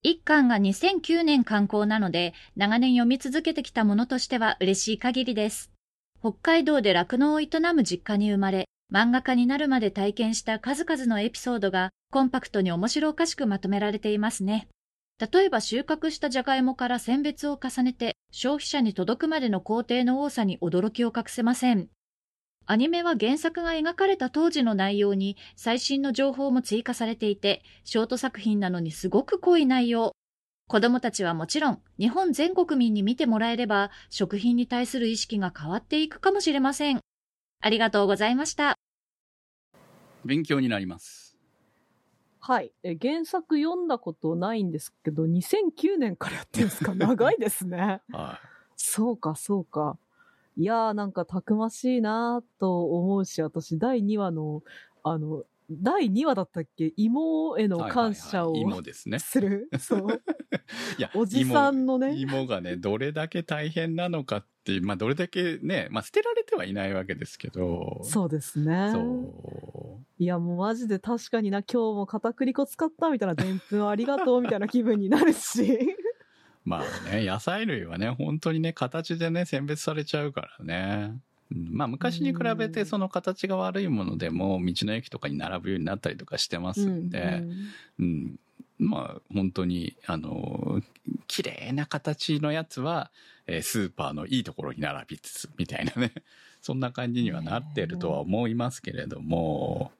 [0.02, 5.72] 一巻が2009年刊行なので、長年読み続けてきたものとしては嬉しい限りです。
[6.20, 14.68] 北海道で酪農を営む実家に生まれ、漫画家になるまで体験した数々のエピソードがコンパクトに面白おかしくまとめられていますね。
[15.18, 21.88] 例えば収穫したじゃがいもから選別を重ねて消費者に届くまでの工程の多さに驚きを隠せません。
[22.68, 30.16] アニメは原作が描かれた当時の内容に最新の情報も追加されていて、ショート作品なのにすごく濃い内容。
[30.66, 36.98] 子供たちはもちろん、日本全国民に見てもらえれば、食品に対する意識が変わっていくかもしれません。
[37.62, 38.74] ありがとうございました。
[40.24, 41.36] 勉強になります。
[42.40, 42.72] はい。
[42.82, 46.96] え原作読んだことないんですけど、2009年からやってるんですか？
[46.96, 48.00] 長いですね。
[48.10, 48.40] は
[48.76, 49.96] そうか、そうか。
[50.56, 54.62] いやー、なんかたくましいなーと思うし、私、第2話の、
[55.02, 56.92] あの、第2話だったっけ？
[56.96, 57.68] 妹へい。
[57.68, 59.18] の感謝をはいはいはい芋ですね。
[59.18, 59.68] する？
[59.78, 60.22] そう。
[60.98, 68.00] いやおじさんのね芋芋がね、どれだけ大変なのかって、まあ、どれだけね、まあ、捨てられてはいないわけですけど。
[68.04, 68.90] そうですね。
[68.92, 69.00] そ
[70.00, 70.06] う。
[70.18, 75.78] いや、もうマジで確かにな、今日も片栗粉使ったみたいな、でんぷんありがとうみたいな気分になるし。
[76.66, 81.12] まあね、 野菜類はね、本当にね、形でね、選別されちゃうからね。
[81.50, 87.44] うんまあ昔に比べてその形が悪いものでも道の駅とかに並ぶようになったりとかしてますんで、
[88.00, 88.40] うん。
[88.80, 90.82] まあ本当にあの
[91.28, 93.12] 綺麗な形のやつは、
[93.46, 96.12] えースーパーのいいところに並びつつみたいなね。
[96.62, 99.92] そんな感じにはなってるとは思いますけれども。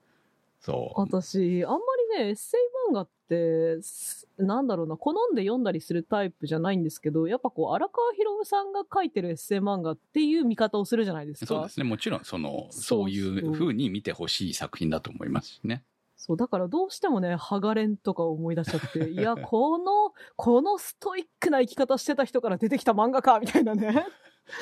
[0.61, 1.01] そう。
[1.01, 1.79] 私、あんま
[2.19, 2.61] りね、エッセイ
[2.91, 11.47] 漫画って、すなんだろうな、好んで読んだりするタイプじゃないんですけど、やっぱこう、荒川博夢さんが書いてるエッセイ漫画っていう見方をするじゃないですか。
[11.47, 15.85] そうですねもちろんそのそうそういう風に見てほしい作品だと思いますしね。
[16.17, 24.07] そう、だからどうしてもね、ハガレンとか思い出しちゃって、 いや、この、このストイックな生き方してた人から出てきた漫画か、みたいなね。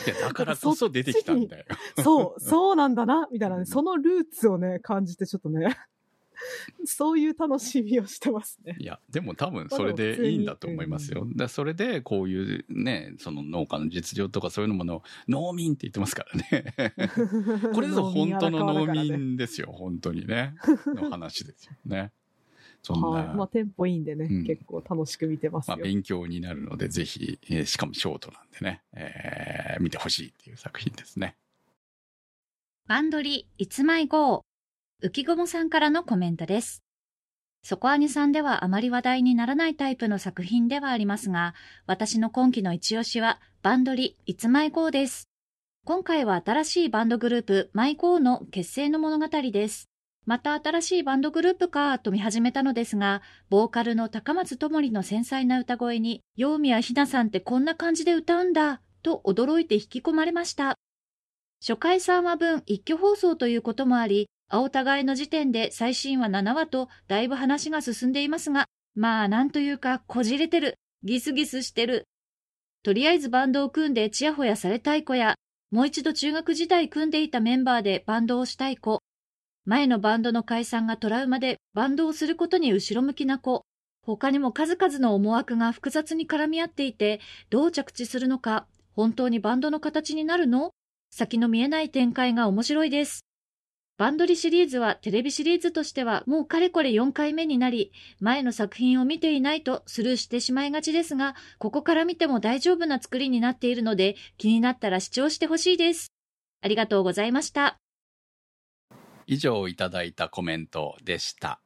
[0.07, 1.65] いやだからこそ出てきたんだよ。
[2.03, 5.77] そう、 そうなんだな、みたいなね、そのルーツをね、感じてちょっとね、
[6.85, 8.77] そういう楽しみをしてますね。
[8.79, 11.27] いや、でも多分それでいいんだと思いますよ。
[11.37, 16.75] だそれでこういうね、その農家の実情とかそういうものを農民って言ってますからね。
[17.75, 20.55] これぞ本当の農民ですよ、本当にね。
[20.87, 22.13] の話ですよね。
[22.83, 23.37] そんな、はい。
[23.37, 25.85] まあ、テンポいいんでね、うん結構楽しく見てますまあ、よ。
[25.85, 31.37] 勉強になるので、ぜひ、えーしかもショートなんでね、えー見てほしいっていう作品ですね。
[32.87, 34.45] バンドリ、いつまい号。
[35.05, 36.83] 浮雲さんからのコメントです。
[37.63, 41.55] そこアニさんではあまり話題にならないタイプの作品ではありますが、
[41.87, 45.29] 私の今期の一押しは、バンドリ、いつまい号です。
[45.85, 49.91] 今回は新しいバンドグループ、マイゴーの結成の物語です。
[50.25, 60.79] また新しいバンドグループかと見始めたのですが、ボーカルの高松智の繊細な歌声に、陽宮ひなさんってこんな感じで歌うんだ、と驚いて引き込まれました。
[61.61, 72.05] 初回3話分一挙放送ということもあり、青互いの時点で最新話7話とだいぶ話が進んでいますが、まあなんというかこじれてる、ギスギスしてる。
[72.85, 75.35] とりあえずバンドを組んでチヤホヤされたい子や、
[75.73, 79.01] もう一度中学時代組んでいたメンバーでバンドをしたい子、
[79.65, 83.63] 前のバンドの解散がトラウマでバンドをすることに後ろ向きな子、
[84.03, 87.19] 他にも数々の思惑が複雑に絡み合っていて、
[87.51, 90.71] どう着地するのか、本当にバンドの形になるの？
[91.11, 93.25] 先の見えない展開が面白いです。
[93.97, 106.13] バンドリシリーズはテレビシリーズとしてはもうかれこれ4回目になり、前の作品を見ていないとスルーしてしまいがちですが、ここから見ても大丈夫な作りになっているので、気になったら視聴してほしいです。
[106.61, 107.79] ありがとうございました。
[109.29, 111.61] 以上いただいたコメントでした。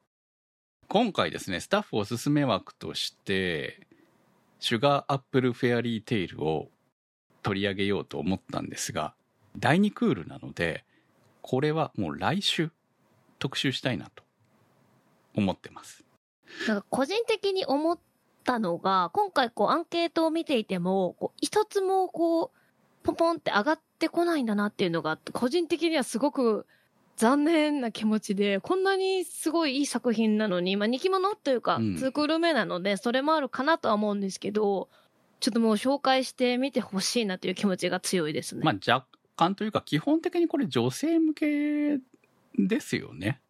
[0.87, 3.87] 今回ですね、スタッフおすすめ枠として、
[4.59, 6.69] シュガーアップルフェアリーテイルを
[7.41, 9.15] 取り上げようと思ったんですが、
[9.57, 10.85] 第2クールなので、
[11.41, 12.71] これはもう来週
[13.39, 14.23] 特集したいなと
[15.35, 16.03] 思ってます。
[16.67, 17.99] なんか個人的に思っ
[18.43, 22.59] たのが、今回こうアンケートを見ていても、こう一つもこう、
[23.03, 26.65] ポンポンって上がってこないんだなっていうのが、個人的にはすごく
[27.15, 34.89] 残念な気持ちで、こんなにすごいいい作品なのに、まあ、人気者というか、うんツークール目なので、それもあるかなとは思うんですけど、
[35.39, 38.61] ちょっともう紹介してみてほしいなという気持ちが強いですね。
[38.63, 39.05] まあ若
[39.39, 41.99] 干というか、基本的にこれ女性向け
[42.57, 43.41] ですよね。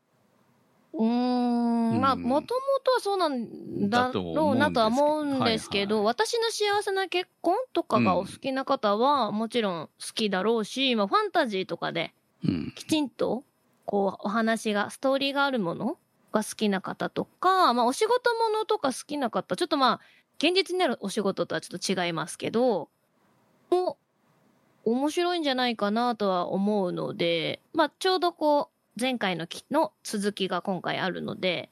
[0.94, 12.14] うーん、まあ、うんもともとはそうなんだろうなとは思ううんんでですすけど、私の幸せな結婚とかがお好きな方は、もちろん好きだろうし、まあ、ファンタジーとかで、
[12.44, 12.72] うん。
[12.76, 13.44] きちんと、
[13.86, 15.98] こう、お話が、ストーリーがあるもの
[16.32, 20.02] が好きな方とか、まあ、お仕事ものとか好きな方、ちょっとまあ、
[20.38, 22.90] 現実になるお仕事とはちょっと違いますけど、
[23.72, 24.09] もう、
[24.86, 31.70] 面白いんじゃないかなとは思うので、まあ、ちょうどこう、前回のきの続きが今回あるので、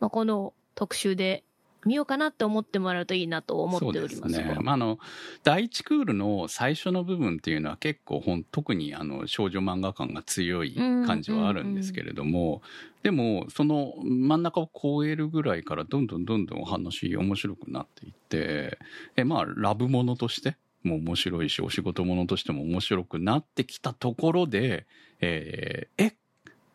[0.00, 1.44] まあ、この特集で
[1.84, 4.58] 見ようかなって思ってもらうといいなと思っておりますそうですね。
[4.62, 4.98] まあ、あの、
[5.42, 12.62] 第一クールの最初の部分っていうのは結構ほん、特にあの、少女漫画感が強い感じはあるんですけれども、
[13.02, 18.78] でも、その真ん中を超えるぐらいからどんどんどんどんお話面白くなっていって、
[19.16, 24.86] え、まあ、ラブものとしても面白いし、お仕事ものとしても面白くなってきたところで、
[25.20, 26.16] えーえ、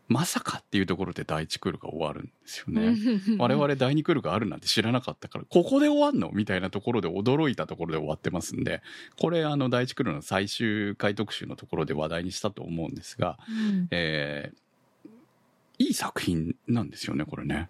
[0.07, 2.95] まさかっていうところで第一クールが終わるんですよね。
[3.37, 6.31] 我々第2クールがあるなんて知らなかったから、ここで終わんの？
[6.33, 8.81] みたいなところで驚いたところで終わってますんで、
[9.19, 13.37] これあの第1クールの最終回特集のところで話題にしたと思うんですが、
[13.91, 14.57] えー
[15.81, 17.69] いい作品なんですよね、これね。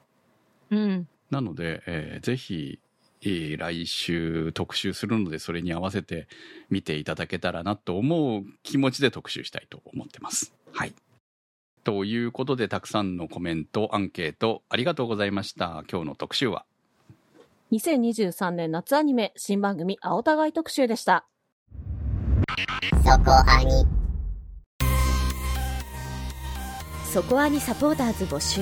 [0.71, 1.07] うん。
[1.29, 2.88] なので、えーぜひ、えー
[3.21, 6.27] 来週特集するので、それに合わせて
[6.69, 10.53] 見ていただけたらなと思う気持ちで特集したいと思ってます。
[10.71, 10.93] はい。
[11.83, 15.83] ということで、たくさんのコメント、アンケート、ありがとうございました。
[15.91, 16.65] 今日の特集は、
[17.71, 21.27] 2023年夏アニメ新番組青互い特集でした。
[23.03, 23.85] そこアニ
[27.11, 28.61] そこアニサポーターズ募集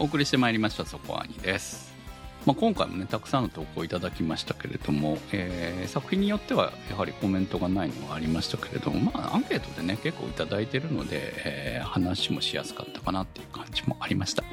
[0.00, 1.92] お送りしてまいりましたそこアニです、
[2.46, 14.44] まあ、今回もねたくさんの投稿いただきましたけれども、えー作品によってはやはりコメントがないのがありましたけれどもまあアンケートでね結構いただいてるので、えー話もしやすかったかなっていう感じもありました。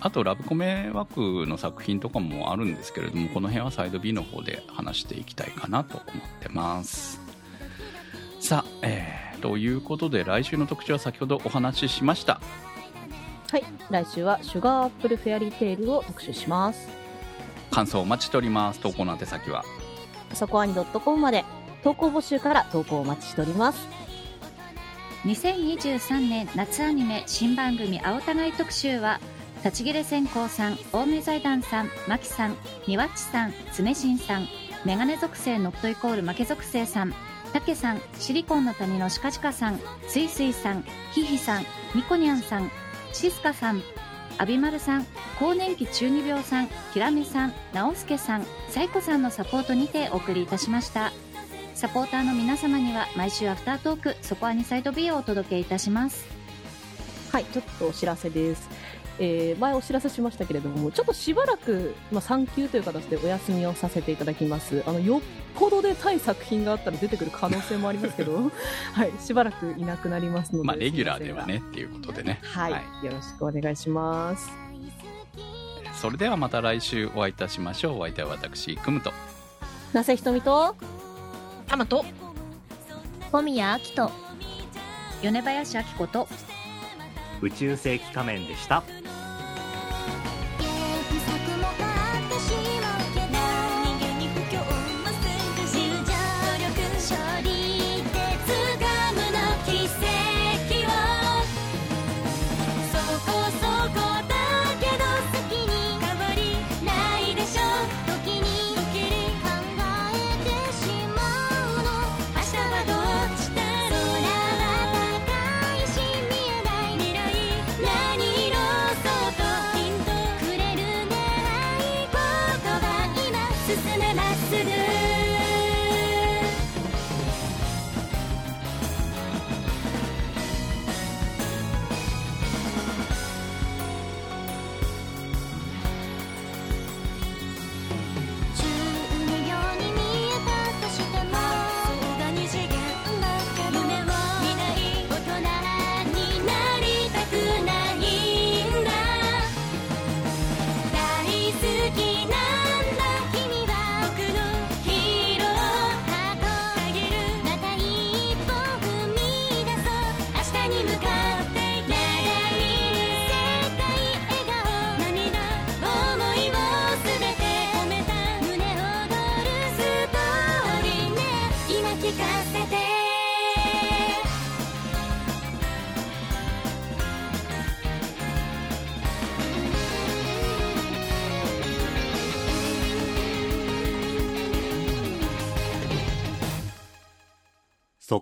[0.00, 6.08] あとラブコメ枠の作品とかもあるんですけれどもこの辺はサイド B の方で話していきたいかなと思っ
[6.40, 7.20] てます。
[8.40, 12.40] さあ、えーということで来週の特集は先ほどお話ししました。
[13.50, 13.64] はい。
[13.90, 16.88] 来週はシュガーアップルフェアリーテールを特集します。
[17.70, 19.64] 感想お待ちしております投稿の宛先は？
[20.34, 21.44] そこアニ .com まで
[21.82, 23.86] 投稿募集から投稿お待ちしております。
[25.24, 29.20] 2023年夏アニメ新番組青田買い特集は
[29.64, 34.46] 立ち切れ線香さん青梅財団さんマキさんニワッチさん爪新さん
[34.84, 37.12] メガネ属性ノットイコール負け属性さん
[37.52, 41.64] タケさんシリコンの谷のシカチカさんスイスイさんヒヒさん
[41.96, 42.70] ニコニャンさん
[43.12, 43.82] シスカさん
[44.38, 45.06] アビマルさん
[45.38, 51.12] 更年期中二病さんキラメさん直輔さんサイコさんのサポートにてお送りいたしました
[51.74, 56.38] サポーターの皆様には毎週アフタートークそこアニサイト B をお届けいたします
[57.32, 58.68] はい、ちょっとお知らせです。
[59.18, 64.82] えー前お知らせしましたけれども、ちょっとしばらく、まあ、産休という形でお休みをさせていただきます。
[64.86, 65.20] あの、よっ
[65.56, 68.50] ぽどで対作品があったら出てくる可能性もありますけど、
[68.94, 70.66] はい、しばらくいなくなりますので。
[70.66, 72.40] まあレギュラーではねっていうことでね。
[72.42, 72.72] はい、
[73.04, 74.50] よろしくお願いします。
[75.94, 77.98] それではまた来週お会いいたしましょう。
[77.98, 79.12] お相手は私くむと。
[79.92, 80.76] なせひとみと、
[81.66, 82.04] タマと、
[83.32, 84.10] 小宮明人
[85.22, 86.28] 米林明子と。
[87.40, 88.82] 宇宙世紀仮面でした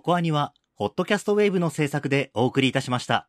[0.07, 3.27] コアニは、ホットキャストウェーブの制作でお送りいたしました。